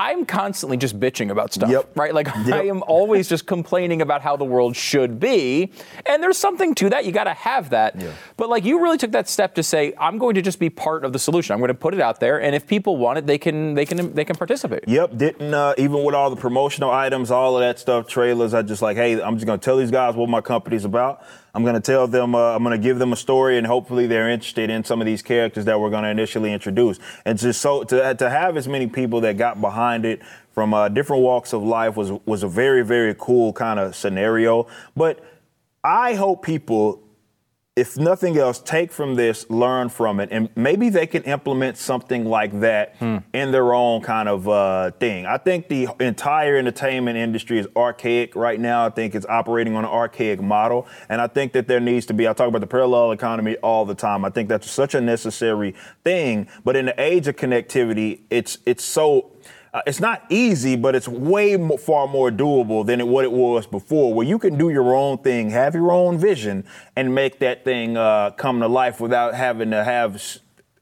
[0.00, 1.90] I'm constantly just bitching about stuff, Yep.
[1.94, 2.14] right?
[2.14, 5.70] Like I am always just complaining about how the world should be,
[6.06, 7.04] and there's something to that.
[7.04, 8.02] You got to have that.
[8.38, 11.04] But like you really took that step to say, I'm going to just be part
[11.04, 11.52] of the solution.
[11.52, 13.84] I'm going to put it out there, and if people want it, they can they
[13.84, 14.84] can they can participate.
[14.86, 18.54] Yep, didn't uh, even with all the promotional items, all of that stuff, trailers.
[18.54, 21.22] I just like, hey, I'm just gonna tell these guys what my company's about.
[21.54, 24.70] I'm gonna tell them, uh, I'm gonna give them a story, and hopefully they're interested
[24.70, 26.98] in some of these characters that we're gonna initially introduce.
[27.24, 30.20] And just so to to have as many people that got behind it
[30.52, 34.66] from uh, different walks of life was was a very very cool kind of scenario.
[34.96, 35.24] But
[35.82, 37.02] I hope people
[37.80, 42.26] if nothing else, take from this, learn from it, and maybe they can implement something
[42.26, 42.94] like that
[43.32, 45.24] in their own kind of uh, thing.
[45.24, 48.84] I think the entire entertainment industry is archaic right now.
[48.84, 52.12] I think it's operating on an archaic model, and I think that there needs to
[52.12, 52.28] be.
[52.28, 54.26] I talk about the parallel economy all the time.
[54.26, 56.48] I think that's such a necessary thing.
[56.62, 59.30] But in the age of connectivity, it's it's so
[59.72, 63.66] uh, it's not easy, but it's way far more doable than it, what it was
[63.66, 66.64] before, where you can do your own thing, have your own vision,
[66.96, 70.20] and make that thing uh, come to life without having to have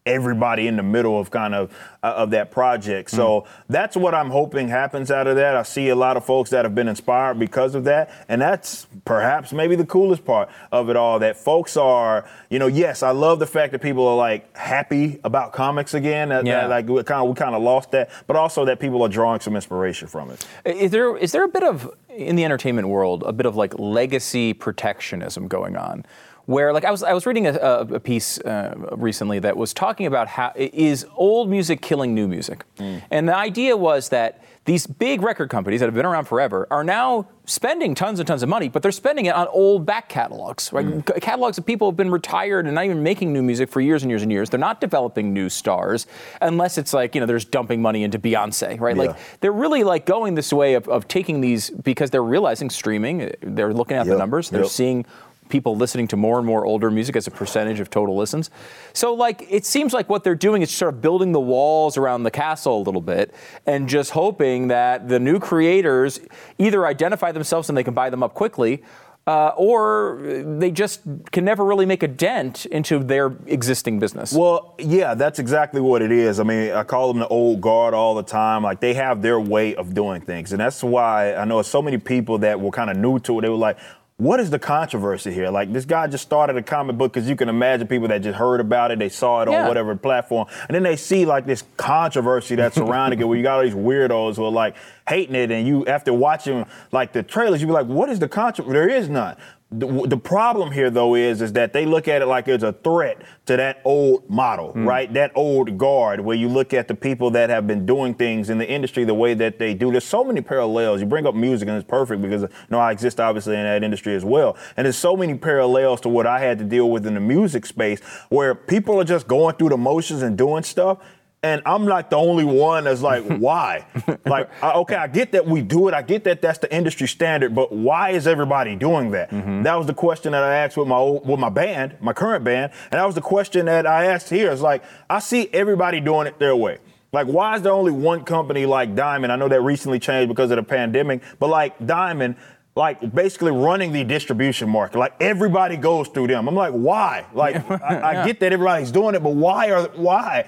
[0.09, 1.71] everybody in the middle of kind of
[2.03, 3.11] uh, of that project.
[3.11, 5.55] So that's what I'm hoping happens out of that.
[5.57, 8.87] I see a lot of folks that have been inspired because of that, and that's
[9.05, 11.19] perhaps maybe the coolest part of it all.
[11.19, 15.21] That folks are, you know, yes, I love the fact that people are like happy
[15.25, 16.31] about comics again.
[16.31, 16.63] That, Yeah.
[16.63, 19.09] that, like we kind of we kind of lost that, but also that people are
[19.09, 20.47] drawing some inspiration from it.
[20.65, 23.79] Is there is there a bit of in the entertainment world a bit of like
[23.79, 26.05] legacy protectionism going on?
[26.49, 30.07] Where like I was I was reading a, a, piece uh, recently that was talking
[30.07, 32.65] about how is old music killing new music,
[33.11, 36.85] and the idea was that these big record companies that have been around forever are
[36.85, 40.71] now spending tons and tons of money, but they're spending it on old back catalogs,
[40.75, 40.87] right?
[41.09, 43.81] C- Catalogs of people who have been retired and not even making new music for
[43.81, 44.51] years and years and years.
[44.51, 46.07] They're not developing new stars
[46.43, 48.95] unless it's like, you know, there's dumping money into Beyonce, right?
[48.95, 49.03] Yeah.
[49.05, 53.33] Like they're really like going this way of, of taking these because they're realizing streaming,
[53.41, 54.71] they're looking at the numbers, they're yep.
[54.71, 55.07] seeing
[55.49, 58.51] people listening to more and more older music as a percentage of total listens.
[58.93, 62.23] So like it seems like what they're doing is sort of building the walls around
[62.23, 63.35] the castle a little bit
[63.67, 66.21] and just hoping that the new creators
[66.59, 68.83] either identify themselves and they can buy them up quickly
[69.29, 70.19] uh, or
[70.59, 74.33] they just can never really make a dent into their existing business.
[74.33, 76.41] Well, yeah, that's exactly what it is.
[76.41, 78.63] I mean, I call them the old guard all the time.
[78.63, 81.99] Like they have their way of doing things, and that's why I know so many
[81.99, 83.43] people that were kind of new to it.
[83.43, 83.79] They were like.
[84.19, 85.49] What is the controversy here?
[85.49, 88.37] Like this guy just started a comic book because you can imagine people that just
[88.37, 89.63] heard about it, they saw it Yeah.
[89.63, 93.45] on whatever platform, and then they see like this controversy that's surrounding it, where you
[93.45, 94.75] got all these weirdos who are like
[95.09, 98.27] hating it, and you after watching like the trailers, you be like, what is the
[98.29, 98.73] controversy?
[98.73, 99.37] There is none.
[99.71, 102.73] The, the problem here, though, is is that they look at it like it's a
[102.73, 104.89] threat to that old model, hmm.
[104.89, 105.13] right?
[105.13, 108.57] That old guard, where you look at the people that have been doing things in
[108.57, 109.91] the industry the way that they do.
[109.91, 111.03] There's so many parallels.
[111.03, 113.85] You bring up music, and it's perfect because you know I exist obviously in that
[113.85, 114.57] industry as well.
[114.79, 117.67] And there's so many parallels to what I had to deal with in the music
[117.67, 118.01] space,
[118.31, 120.99] where people are just going through the motions and doing stuff.
[121.43, 123.87] And I'm like the only one that's like, why?
[124.27, 125.95] like, I- okay, I get that we do it.
[125.95, 129.31] I get that that's the industry standard, but why is everybody doing that?
[129.31, 129.63] Mm-hmm.
[129.63, 132.45] That was the question that I asked with my old, with my band, my current
[132.45, 134.51] band, and that was the question that I asked here.
[134.51, 136.79] It's like I see everybody doing it their way.
[137.13, 139.33] Like, why is there only one company like Diamond?
[139.33, 142.37] I know that recently changed because of the pandemic, but like Diamond,
[142.75, 144.99] like basically running the distribution market.
[144.99, 146.49] Like everybody goes through them.
[146.49, 147.27] I'm like, why?
[147.33, 150.47] Like, I, I get that everybody's doing it, but why are why?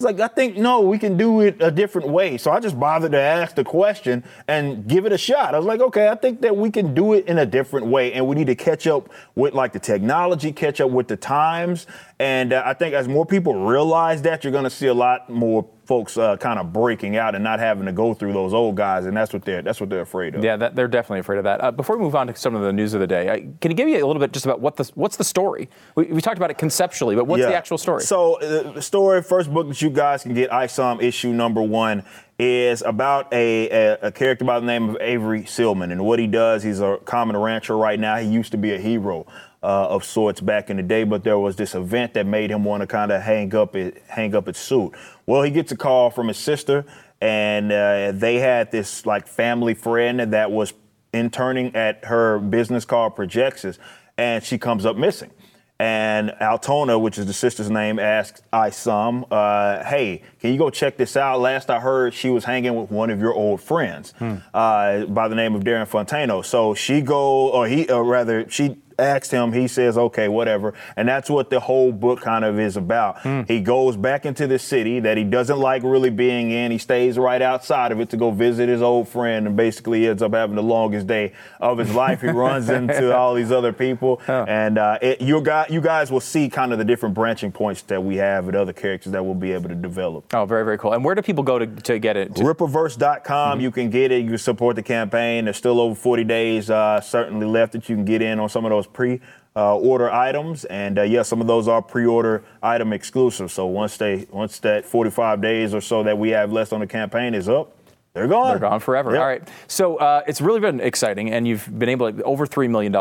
[0.00, 2.38] It's like I think no, we can do it a different way.
[2.38, 5.54] So I just bothered to ask the question and give it a shot.
[5.54, 8.14] I was like, okay, I think that we can do it in a different way,
[8.14, 11.86] and we need to catch up with like the technology, catch up with the times,
[12.20, 15.30] and uh, I think as more people realize that, you're going to see a lot
[15.30, 18.76] more folks uh, kind of breaking out and not having to go through those old
[18.76, 20.44] guys, and that's what they're that's what they're afraid of.
[20.44, 21.64] Yeah, that, they're definitely afraid of that.
[21.64, 23.70] Uh, before we move on to some of the news of the day, uh, can
[23.70, 25.70] you give me a little bit just about what the what's the story?
[25.94, 27.46] We, we talked about it conceptually, but what's Yeah.
[27.48, 28.02] the actual story?
[28.02, 32.04] So uh, the story, first book that you guys can get, ISOM issue number one,
[32.38, 35.90] is about a, a, a character by the name of Avery Silman.
[35.90, 38.16] And what he does, he's a common rancher right now.
[38.18, 39.26] He used to be a hero
[39.62, 42.64] uh, of sorts back in the day, but there was this event that made him
[42.64, 44.92] want to kind of hang up it, hang up his suit.
[45.26, 46.84] Well, he gets a call from his sister,
[47.20, 50.72] and uh, they had this like family friend that was
[51.12, 53.78] interning at her business called Projexis,
[54.16, 55.30] and she comes up missing.
[55.78, 60.98] And Altona, which is the sister's name, asks Isom, uh, "Hey, can you go check
[60.98, 61.40] this out?
[61.40, 64.12] Last I heard, she was hanging with one of your old friends
[64.52, 66.44] uh, by the name of Darren Fontano.
[66.44, 69.52] So she go, or he, or rather, she asked him.
[69.52, 73.18] He says, "Okay, whatever." And that's what the whole book kind of is about.
[73.48, 76.70] He goes back into the city that he doesn't like really being in.
[76.70, 80.22] He stays right outside of it to go visit his old friend, and basically ends
[80.22, 82.20] up having the longest day of his life.
[82.20, 86.20] He runs into all these other people, and uh, it, you guys, you guys will
[86.20, 89.34] see kind of the different branching points that we have with other characters that we'll
[89.34, 90.32] be able to develop.
[90.34, 90.92] oh, very very cool.
[90.92, 92.34] And where do people go to, to get it?
[92.36, 94.22] To- Rippaverse.com, you can get it.
[94.22, 95.44] You can support the campaign.
[95.44, 98.64] There's still over 40 days uh, certainly left that you can get in on some
[98.64, 99.20] of those pre
[99.56, 100.64] uh, order items.
[100.66, 103.50] And uh, yeah, some of those are pre order item exclusive.
[103.50, 106.86] So once they once that 45 days or so that we have left on the
[106.86, 107.76] campaign is up,
[108.12, 108.50] they're gone.
[108.50, 109.12] They're gone forever.
[109.12, 109.20] Yep.
[109.20, 109.48] All right.
[109.68, 112.92] So uh, it's really been exciting, and you've been able to over $3 million.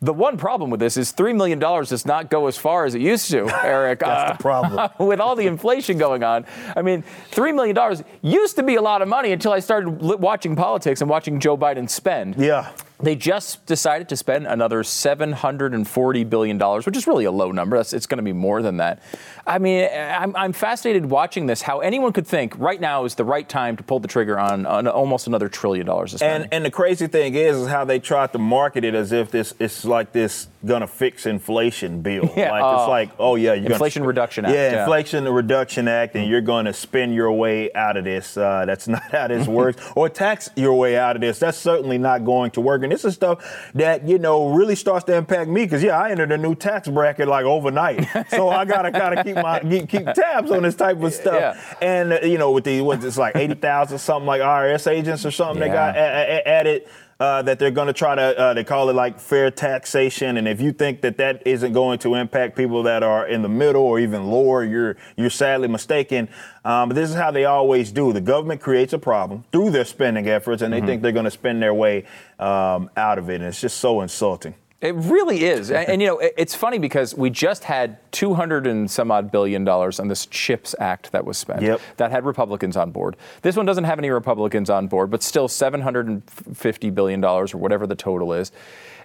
[0.00, 3.02] The one problem with this is $3 million does not go as far as it
[3.02, 3.98] used to, Eric.
[4.00, 4.90] That's the problem.
[5.06, 6.46] with all the inflation going on.
[6.74, 10.56] I mean, $3 million used to be a lot of money until I started watching
[10.56, 12.36] politics and watching Joe Biden spend.
[12.36, 12.72] Yeah.
[12.98, 17.76] They just decided to spend another $740 billion, which is really a low number.
[17.76, 19.02] That's, it's going to be more than that.
[19.46, 23.24] I mean, I'm, I'm fascinated watching this, how anyone could think right now is the
[23.24, 26.20] right time to pull the trigger on, on almost another trillion dollars.
[26.22, 29.30] And and the crazy thing is, is how they tried to market it as if
[29.30, 32.30] this it's like this gonna fix inflation bill.
[32.36, 34.80] Yeah, like uh, it's like, oh yeah, you're Inflation Reduction Act, Yeah, yeah.
[34.82, 38.36] Inflation Reduction Act, and you're gonna spend your way out of this.
[38.36, 39.82] Uh, that's not how this works.
[39.94, 41.38] Or tax your way out of this.
[41.38, 42.82] That's certainly not going to work.
[42.82, 46.10] And this is stuff that you know really starts to impact me because yeah, I
[46.10, 50.50] entered a new tax bracket like overnight, so I gotta gotta keep my keep, tabs
[50.50, 51.40] on this type of stuff.
[51.40, 51.74] Yeah.
[51.80, 55.24] And uh, you know, with the what's it's like eighty thousand something like IRS agents
[55.24, 56.86] or something they got a- a- added.
[57.18, 60.46] Uh, that they're going to try to, uh, they call it like fair taxation, and
[60.46, 63.82] if you think that that isn't going to impact people that are in the middle
[63.82, 66.28] or even lower, you're you're sadly mistaken.
[66.62, 68.12] Um, but this is how they always do.
[68.12, 71.30] The government creates a problem through their spending efforts, and they think they're going to
[71.30, 72.04] spend their way
[72.38, 74.54] um, out of it, and it's just so insulting.
[74.82, 75.70] It really is.
[75.70, 79.30] and, and, you know, it- it's funny because we just had 200 and some odd
[79.32, 81.62] billion dollars on this CHIPS Act that was spent.
[81.62, 81.80] Yep.
[81.96, 83.16] That had Republicans on board.
[83.42, 87.86] This one doesn't have any Republicans on board, but still 750 billion dollars or whatever
[87.86, 88.52] the total is.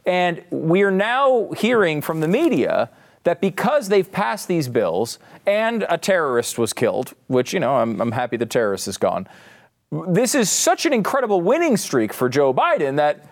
[0.06, 2.90] And we are now hearing from the media
[3.24, 8.02] that because they've passed these bills and a terrorist was killed, which, you know, I'm,
[8.02, 9.28] I'm happy the terrorist is gone.
[10.08, 13.26] This is such an incredible winning streak for Joe Biden that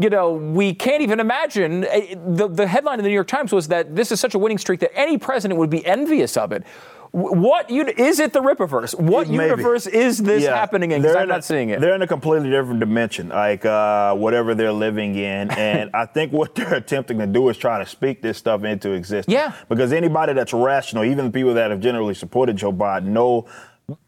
[0.00, 1.84] you know, we can't even imagine.
[1.84, 4.38] eh, The, the headline in the New York Times was that this is such a
[4.38, 6.64] winning streak that any president would be envious of it.
[7.12, 8.32] Wh- What is it?
[8.32, 8.98] The Rippaverse?
[8.98, 9.44] What Maybe.
[9.50, 11.02] universe is this Yeah, happening in?
[11.02, 11.80] Because I'm in a- not seeing it.
[11.80, 15.50] They're in a completely different dimension, like uh, whatever they're living in.
[15.70, 18.92] And I think what they're attempting to do is try to speak this stuff into
[18.92, 19.32] existence.
[19.32, 19.52] Yeah.
[19.68, 23.46] Because anybody that's rational, even the people that have generally supported Joe Biden, know.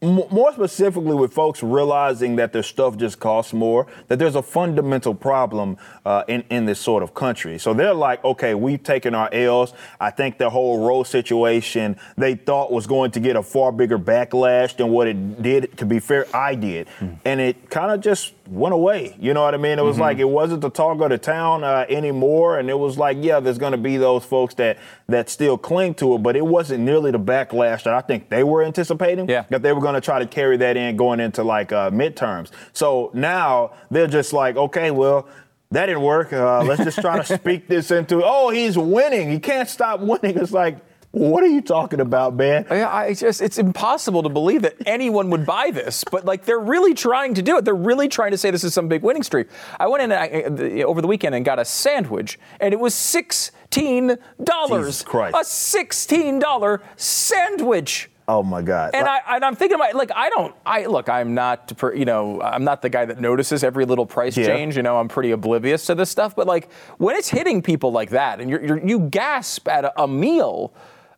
[0.01, 4.41] M- More specifically, with folks realizing that their stuff just costs more, that there's a
[4.41, 7.57] fundamental problem uh, in in this sort of country.
[7.57, 9.73] So they're like, okay, we've taken our L's.
[9.99, 13.99] I think the whole Roe situation they thought was going to get a far bigger
[13.99, 15.77] backlash than what it did.
[15.77, 16.87] To be fair, I did,
[17.25, 19.15] and it kind of just went away.
[19.19, 19.79] You know what I mean?
[19.79, 22.97] It was like it wasn't the talk of the town uh, anymore, and it was
[22.97, 24.77] like, yeah, there's going to be those folks that
[25.07, 28.43] that still cling to it, but it wasn't nearly the backlash that I think they
[28.43, 29.29] were anticipating.
[29.29, 29.45] Yeah.
[29.49, 32.51] That they were going to try to carry that in going into like uh, midterms.
[32.73, 35.27] So now they're just like, okay, well.
[35.71, 36.31] That didn't work.
[36.31, 38.21] Uh, let's just try to speak this into.
[38.23, 39.31] Oh, he's winning.
[39.31, 40.37] He can't stop winning.
[40.37, 40.77] It's like
[41.13, 42.65] What are you talking about, man?
[42.71, 46.59] I, I just it's impossible to believe that anyone would buy this, but like they're
[46.59, 47.65] really trying to do it.
[47.65, 49.47] They're really trying to say this is some big winning streak.
[49.79, 54.17] I went in I, over the weekend and got a sandwich, and it was sixteen
[54.43, 55.05] dollars.
[55.13, 58.09] A sixteen dollar sandwich.
[58.27, 58.95] Oh my God!
[58.95, 62.41] And I and I'm thinking about like I don't I look I'm not you know
[62.41, 64.47] I'm not the guy that notices every little price Yeah.
[64.47, 64.75] change.
[64.75, 66.35] You know I'm pretty oblivious to this stuff.
[66.35, 70.07] But like when it's hitting people like that and you're, you gasp at a, a
[70.07, 70.73] meal.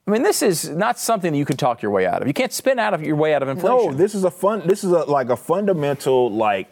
[0.08, 2.28] I mean, this is not something that you can talk your way out of.
[2.28, 3.92] You can't spin out of your way out of inflation.
[3.92, 4.68] No, this is a fun.
[4.68, 6.68] This is a like a fundamental like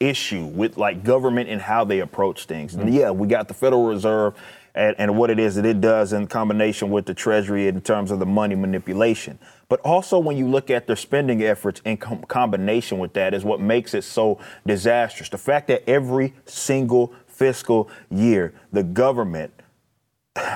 [0.00, 2.74] issue with like government and how they approach things.
[2.74, 4.34] And yeah, we got the Federal Reserve
[4.74, 8.10] and, and what it is that it does in combination with the Treasury in terms
[8.10, 9.38] of the money manipulation.
[9.70, 13.44] But also, when you look at their spending efforts in com- combination with that, is
[13.44, 15.30] what makes it so disastrous.
[15.30, 19.52] The fact that every single fiscal year, the government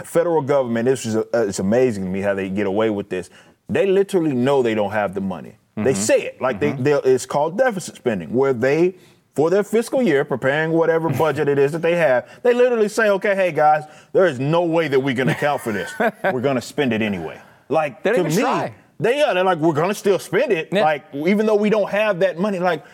[0.05, 3.31] federal government, this is uh, it's amazing to me how they get away with this.
[3.69, 5.57] They literally know they don't have the money.
[5.77, 8.97] They say it like they, they it's called deficit spending, where they
[9.37, 13.11] for their fiscal year preparing whatever budget it is that they have, they literally say,
[13.11, 15.93] okay, hey guys, there is no way that we can account for this.
[16.25, 17.41] We're gonna spend it anyway.
[17.69, 18.75] Like They to me, try.
[18.99, 19.35] they are.
[19.35, 20.73] They're like, we're gonna still spend it.
[20.73, 22.85] Like even though we don't have that money, like.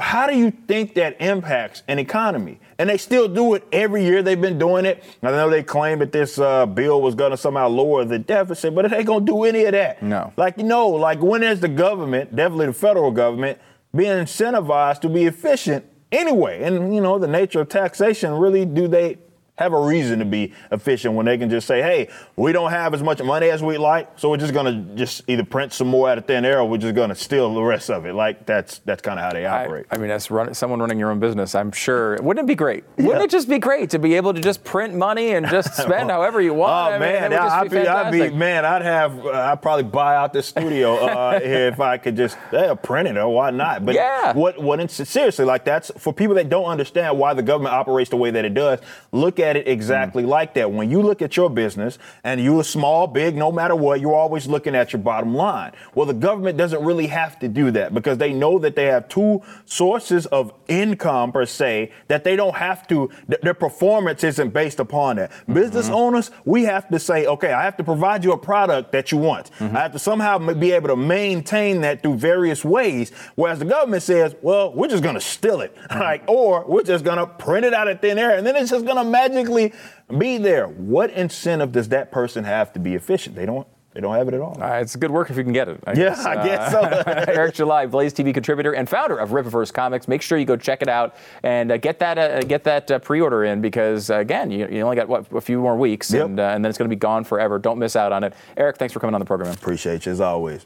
[0.00, 2.58] How do you think that impacts an economy?
[2.78, 4.22] And they still do it every year.
[4.22, 5.04] They've been doing it.
[5.22, 8.74] I know they claim that this uh, bill was going to somehow lower the deficit,
[8.74, 10.02] but it ain't going to do any of that.
[10.02, 10.32] No.
[10.38, 13.58] Like, you know, like when is the government, definitely the federal government,
[13.94, 16.62] being incentivized to be efficient anyway?
[16.62, 19.18] And, you know, the nature of taxation, really, do they
[19.56, 22.94] have a reason to be efficient when they can just say, hey, we don't have
[22.94, 25.88] as much money as we'd like, so we're just going to just either print some
[25.88, 28.14] more out of thin air or we're just going to steal the rest of it.
[28.14, 29.86] Like, that's that's kind of how they operate.
[29.90, 32.84] I mean, as run, someone running your own business, I'm sure wouldn't it be great?
[32.96, 36.10] Wouldn't it just be great to be able to just print money and just spend
[36.10, 36.72] however you want?
[36.72, 39.60] Oh I man, it would just I'd be I'd be, man, I'd have, uh, I'd
[39.60, 43.50] probably buy out this studio uh, if I could just yeah, print it or why
[43.50, 43.84] not?
[43.84, 44.32] But Yeah.
[44.32, 44.90] what, what?
[44.90, 48.44] Seriously, like that's for people that don't understand why the government operates the way that
[48.46, 48.80] it does.
[49.12, 50.70] Look at it exactly like that.
[50.70, 54.46] When you look at your business and you're small, big, no matter what, you're always
[54.46, 55.72] looking at your bottom line.
[55.94, 59.08] Well, the government doesn't really have to do that because they know that they have
[59.08, 63.10] two sources of income per se that they don't have to.
[63.28, 65.30] th- their performance isn't based upon that.
[65.52, 65.94] Business mm-hmm.
[65.94, 69.18] owners, we have to say, okay, I have to provide you a product that you
[69.18, 69.50] want.
[69.58, 69.76] Mm-hmm.
[69.76, 73.12] I have to somehow be able to maintain that through various ways.
[73.34, 76.00] Whereas the government says, well, we're just going to steal it, mm-hmm.
[76.00, 78.70] like, or we're just going to print it out of thin air, and then it's
[78.70, 79.72] just going to magically
[80.18, 80.66] be there.
[80.66, 83.34] What incentive does that person have to be efficient?
[83.36, 83.66] They don't.
[83.94, 84.56] They don't have it at all.
[84.58, 85.78] Uh, it's good work if you can get it.
[85.86, 86.24] I Yeah, guess.
[86.24, 86.80] I guess so.
[87.30, 90.08] Eric July, Blaze TV contributor and founder of Rippaverse Comics.
[90.08, 92.98] Make sure you go check it out and uh, get that uh, get that uh,
[93.00, 96.24] pre-order in because uh, again, you, you only got what a few more weeks, Yep.
[96.24, 97.58] and, uh, and then it's going to be gone forever.
[97.58, 98.32] Don't miss out on it.
[98.56, 99.48] Eric, thanks for coming on the program.
[99.50, 99.58] man.
[99.58, 100.64] Appreciate you as always.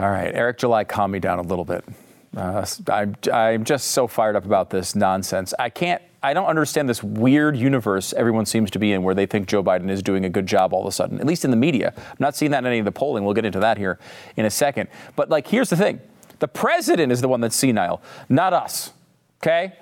[0.00, 1.84] All right, Eric July, calm me down a little bit.
[2.34, 5.52] Uh, I'm, I'm just so fired up about this nonsense.
[5.58, 9.26] I can't, I don't understand this weird universe everyone seems to be in where they
[9.26, 11.50] think Joe Biden is doing a good job all of a sudden, at least in
[11.50, 11.92] the media.
[11.94, 13.26] I'm not seeing that in any of the polling.
[13.26, 13.98] We'll get into that here
[14.38, 14.88] in a second.
[15.16, 16.00] But, like, here's the thing
[16.38, 18.94] the president is the one that's senile, not us,
[19.42, 19.74] okay?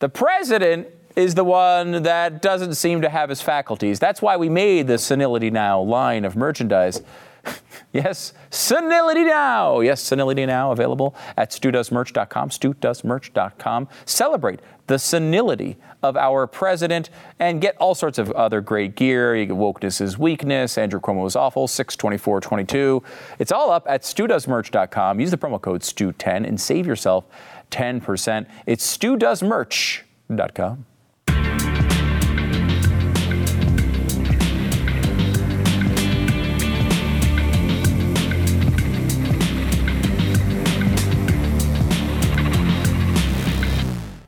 [0.00, 4.00] The president is the one that doesn't seem to have his faculties.
[4.00, 7.00] That's why we made the Senility Now line of merchandise.
[7.92, 9.80] yes, Senility Now.
[9.80, 13.88] Yes, Senility Now available at studoesmerch.com, studoesmerch.com.
[14.04, 19.36] Celebrate the senility of our president and get all sorts of other great gear.
[19.36, 23.02] You Wokeness is Weakness, Andrew Cuomo is Awful, 62422.
[23.38, 25.20] It's all up at studoesmerch.com.
[25.20, 27.24] Use the promo code STU10 and save yourself
[27.70, 28.46] 10%.
[28.66, 30.86] It's studoesmerch.com.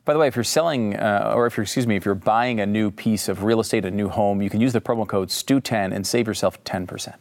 [0.05, 2.61] By the way, if you're selling, uh, or if you're, excuse me, if you're buying
[2.61, 5.31] a new piece of real estate, a new home, you can use the promo code
[5.31, 6.89] STU10 and save yourself 10%.
[6.89, 7.15] Wouldn't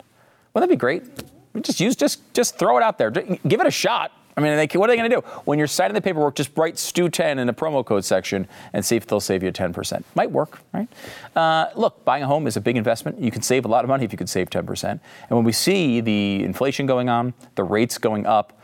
[0.54, 1.04] that be great?
[1.62, 3.10] Just use, just, just throw it out there.
[3.12, 4.12] Give it a shot.
[4.36, 5.22] I mean, they, what are they going to do?
[5.46, 8.96] When you're signing the paperwork, just write STU10 in the promo code section and see
[8.96, 10.04] if they'll save you 10%.
[10.16, 10.88] Might work, right?
[11.36, 13.20] Uh, look, buying a home is a big investment.
[13.20, 14.90] You can save a lot of money if you could save 10%.
[14.90, 18.60] And when we see the inflation going on, the rates going up,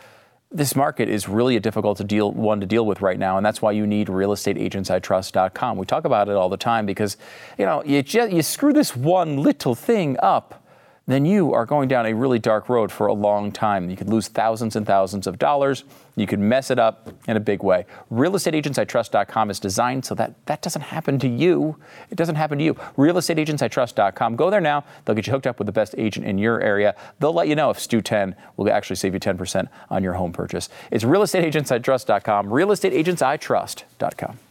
[0.52, 3.46] this market is really a difficult to deal one to deal with right now, and
[3.46, 5.78] that's why you need realestateagentsitrust.com.
[5.78, 7.18] We talk about it all the time because
[7.58, 10.64] you know you just, you screw this one little thing up,
[11.12, 13.90] then you are going down a really dark road for a long time.
[13.90, 15.84] You could lose thousands and thousands of dollars.
[16.16, 17.86] You could mess it up in a big way.
[18.12, 21.78] RealestateAgentsITrust.com is designed so that that doesn't happen to you.
[22.12, 22.74] It doesn't happen to you.
[22.74, 24.36] RealestateAgentsITrust.com.
[24.36, 24.84] Go there now.
[25.06, 26.96] They'll get you hooked up with the best agent in your area.
[27.20, 30.34] They'll let you know if Stu 10 will actually save you 10% on your home
[30.34, 30.70] purchase.
[30.92, 32.48] It's RealestateAgentsITrust.com.
[32.48, 34.49] RealestateAgentsITrust.com.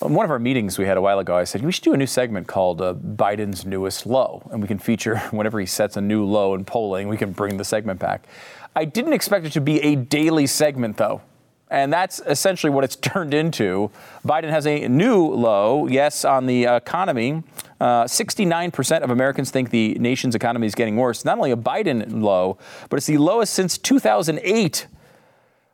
[0.00, 1.96] One of our meetings we had a while ago, I said we should do a
[1.96, 6.00] new segment called uh, Biden's newest low, and we can feature whenever he sets a
[6.00, 8.28] new low in polling, we can bring the segment back.
[8.76, 11.20] I didn't expect it to be a daily segment, though.
[11.68, 13.90] And that's essentially what it's turned into.
[14.24, 17.42] Biden has a new low, yes, on the economy.
[17.80, 21.24] Uh, 69% of Americans think the nation's economy is getting worse.
[21.24, 22.56] Not only a Biden low,
[22.88, 24.86] but it's the lowest since 2008.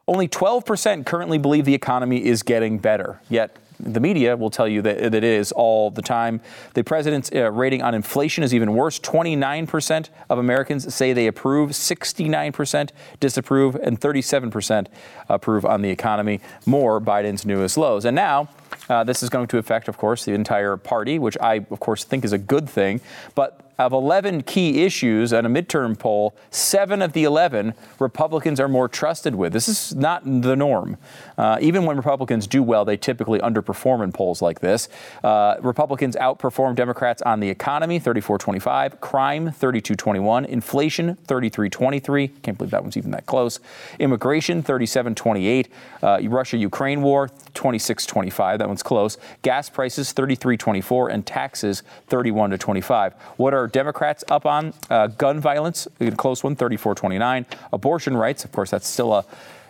[0.08, 3.20] Only 12% currently believe the economy is getting better.
[3.28, 6.40] Yet the media will tell you that, that it is all the time.
[6.74, 8.98] The president's uh, rating on inflation is even worse.
[8.98, 14.86] 29% of Americans say they approve, 69% disapprove, and 37%
[15.28, 16.40] approve on the economy.
[16.66, 18.04] More Biden's newest lows.
[18.04, 18.48] And now,
[18.88, 22.04] uh, this is going to affect, of course, the entire party, which I, of course,
[22.04, 23.00] think is a good thing.
[23.34, 28.68] But of 11 key issues on a midterm poll, seven of the 11 Republicans are
[28.68, 29.52] more trusted with.
[29.52, 30.96] This is not the norm.
[31.36, 34.88] Uh, even when Republicans do well, they typically underperform in polls like this.
[35.22, 42.28] Uh, Republicans outperform Democrats on the economy, 34 25, crime, 32 21, inflation, 33 23.
[42.28, 43.60] Can't believe that one's even that close.
[43.98, 45.68] Immigration, 37 28.
[46.02, 48.58] Uh, Russia Ukraine war, 26 25.
[48.58, 49.16] That one's close.
[49.42, 53.14] Gas prices, 33 24, and taxes, 31 to 25.
[53.36, 54.74] What are Democrats up on?
[54.90, 57.46] Uh, gun violence, a close one, 34 29.
[57.72, 59.24] Abortion rights, of course, that's still a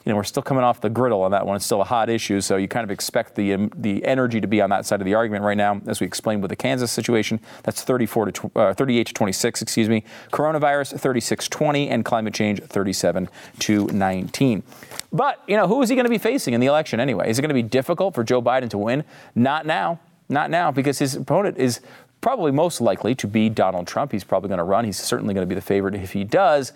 [0.05, 1.57] you know, we're still coming off the griddle on that one.
[1.57, 4.47] It's still a hot issue, so you kind of expect the um, the energy to
[4.47, 6.93] be on that side of the argument right now, as we explained with the Kansas
[6.93, 7.41] situation.
[7.63, 10.05] That's 34 to uh, 38 to 26, excuse me.
[10.31, 13.29] Coronavirus 36-20, and climate change 37
[13.61, 14.63] to 19.
[15.13, 17.31] But you know, who is he going to be facing in the election anyway?
[17.31, 19.05] Is it going to be difficult for Joe Biden to win?
[19.35, 20.01] Not now.
[20.29, 21.81] Not now, because his opponent is
[22.21, 24.11] probably most likely to be Donald Trump.
[24.11, 24.87] He's probably going to run.
[24.87, 26.73] He's certainly going to be the favorite if he does.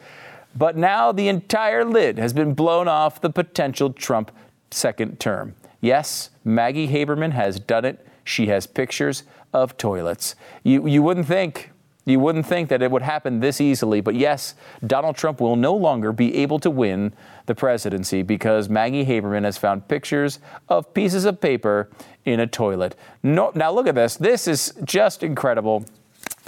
[0.58, 4.32] But now the entire lid has been blown off the potential Trump
[4.72, 5.54] second term.
[5.80, 8.04] Yes, Maggie Haberman has done it.
[8.24, 9.22] She has pictures
[9.54, 10.34] of toilets.
[10.64, 11.70] You, you wouldn't think.
[12.04, 14.54] You wouldn't think that it would happen this easily, but yes,
[14.84, 17.12] Donald Trump will no longer be able to win
[17.46, 21.88] the presidency because Maggie Haberman has found pictures of pieces of paper
[22.24, 22.96] in a toilet.
[23.22, 24.16] No, now, look at this.
[24.16, 25.84] This is just incredible.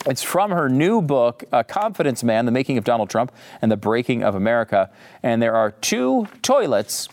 [0.06, 3.76] It's from her new book, A Confidence Man The Making of Donald Trump and the
[3.76, 4.90] Breaking of America.
[5.22, 7.08] And there are two toilets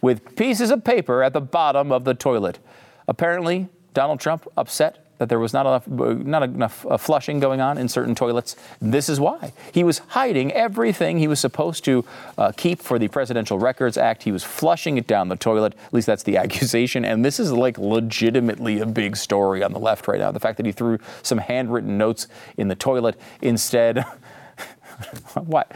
[0.00, 2.58] with pieces of paper at the bottom of the toilet.
[3.06, 7.78] Apparently, Donald Trump upset that there was not enough, not enough uh, flushing going on
[7.78, 8.56] in certain toilets.
[8.80, 9.52] This is why.
[9.72, 12.04] He was hiding everything he was supposed to
[12.38, 14.24] uh, keep for the Presidential Records Act.
[14.24, 15.74] He was flushing it down the toilet.
[15.86, 17.04] At least that's the accusation.
[17.04, 20.32] And this is like legitimately a big story on the left right now.
[20.32, 24.04] The fact that he threw some handwritten notes in the toilet instead.
[25.34, 25.72] what?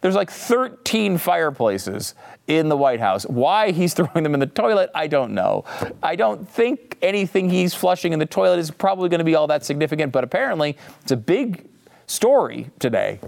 [0.00, 2.14] There's like 13 fireplaces
[2.46, 3.24] in the White House.
[3.24, 5.64] Why he's throwing them in the toilet, I don't know.
[6.02, 9.46] I don't think anything he's flushing in the toilet is probably going to be all
[9.48, 11.66] that significant, but apparently it's a big
[12.06, 13.20] story today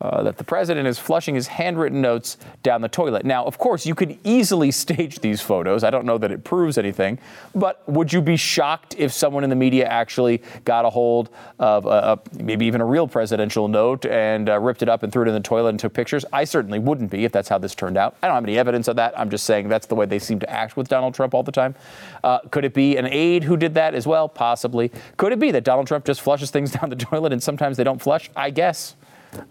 [0.00, 3.24] uh, that the president is flushing his handwritten notes down the toilet.
[3.24, 5.84] Now, of course, you could easily stage these photos.
[5.84, 7.18] I don't know that it proves anything,
[7.54, 11.86] but would you be shocked if someone in the media actually got a hold of
[11.86, 15.22] a, a, maybe even a real presidential note and uh, ripped it up and threw
[15.22, 16.26] it in the toilet and took pictures?
[16.30, 18.16] I certainly wouldn't be if that's how this turned out.
[18.22, 19.18] I don't have any evidence of that.
[19.18, 21.52] I'm just saying that's the way they seem to act with Donald Trump all the
[21.52, 21.74] time.
[22.22, 24.28] Uh, could it be an aide who did that as well?
[24.28, 24.92] Possibly.
[25.16, 27.84] Could it be that Donald Trump just flushes things down the toilet and sometimes they
[27.84, 28.28] don't flush?
[28.36, 28.94] I guess.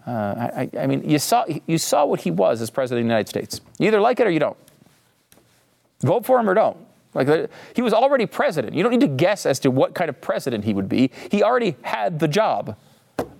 [0.07, 3.13] Uh, I, I, mean, you saw, you saw what he was as president of the
[3.13, 3.61] United States.
[3.79, 4.57] You either like it or you don't.
[6.01, 6.77] Vote for him or don't.
[7.13, 8.75] Like he was already president.
[8.75, 11.11] You don't need to guess as to what kind of president he would be.
[11.31, 12.77] He already had the job.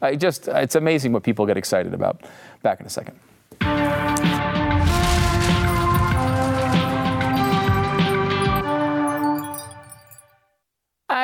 [0.02, 2.22] I just, it's amazing what people get excited about.
[2.64, 3.20] Back in a second.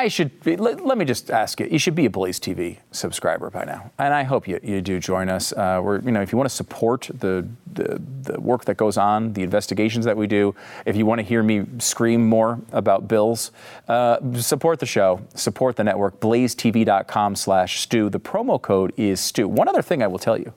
[0.02, 1.68] I should be, let, let, me just ask you.
[1.70, 4.98] You should be a Blaze TV subscriber by now, and I hope you, you do
[4.98, 5.52] join us.
[5.52, 8.96] Uh, we're, you know, if you want to support the, the, the work that goes
[8.96, 13.06] on, the investigations that we do, if you want to hear me scream more about
[13.06, 13.52] bills,
[13.86, 16.18] uh, support the show, support the network.
[16.18, 18.10] BlazeTV.com/Stu.
[18.10, 19.46] The promo code is Stu.
[19.46, 20.52] One other thing I will tell you.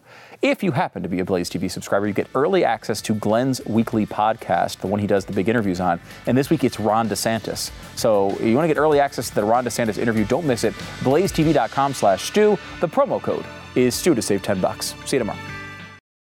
[0.45, 3.65] If you happen to be a Blaze TV subscriber, you get early access to Glenn's
[3.65, 5.99] weekly podcast, the one he does the big interviews on.
[6.27, 7.71] And this week it's Ron DeSantis.
[7.95, 10.23] So if you want to get early access to the Ron DeSantis interview.
[10.23, 10.75] Don't miss it.
[10.99, 12.59] BlazeTV.com slash Stu.
[12.79, 13.43] The promo code
[13.75, 14.93] is Stu to save 10 bucks.
[15.07, 15.54] See you tomorrow.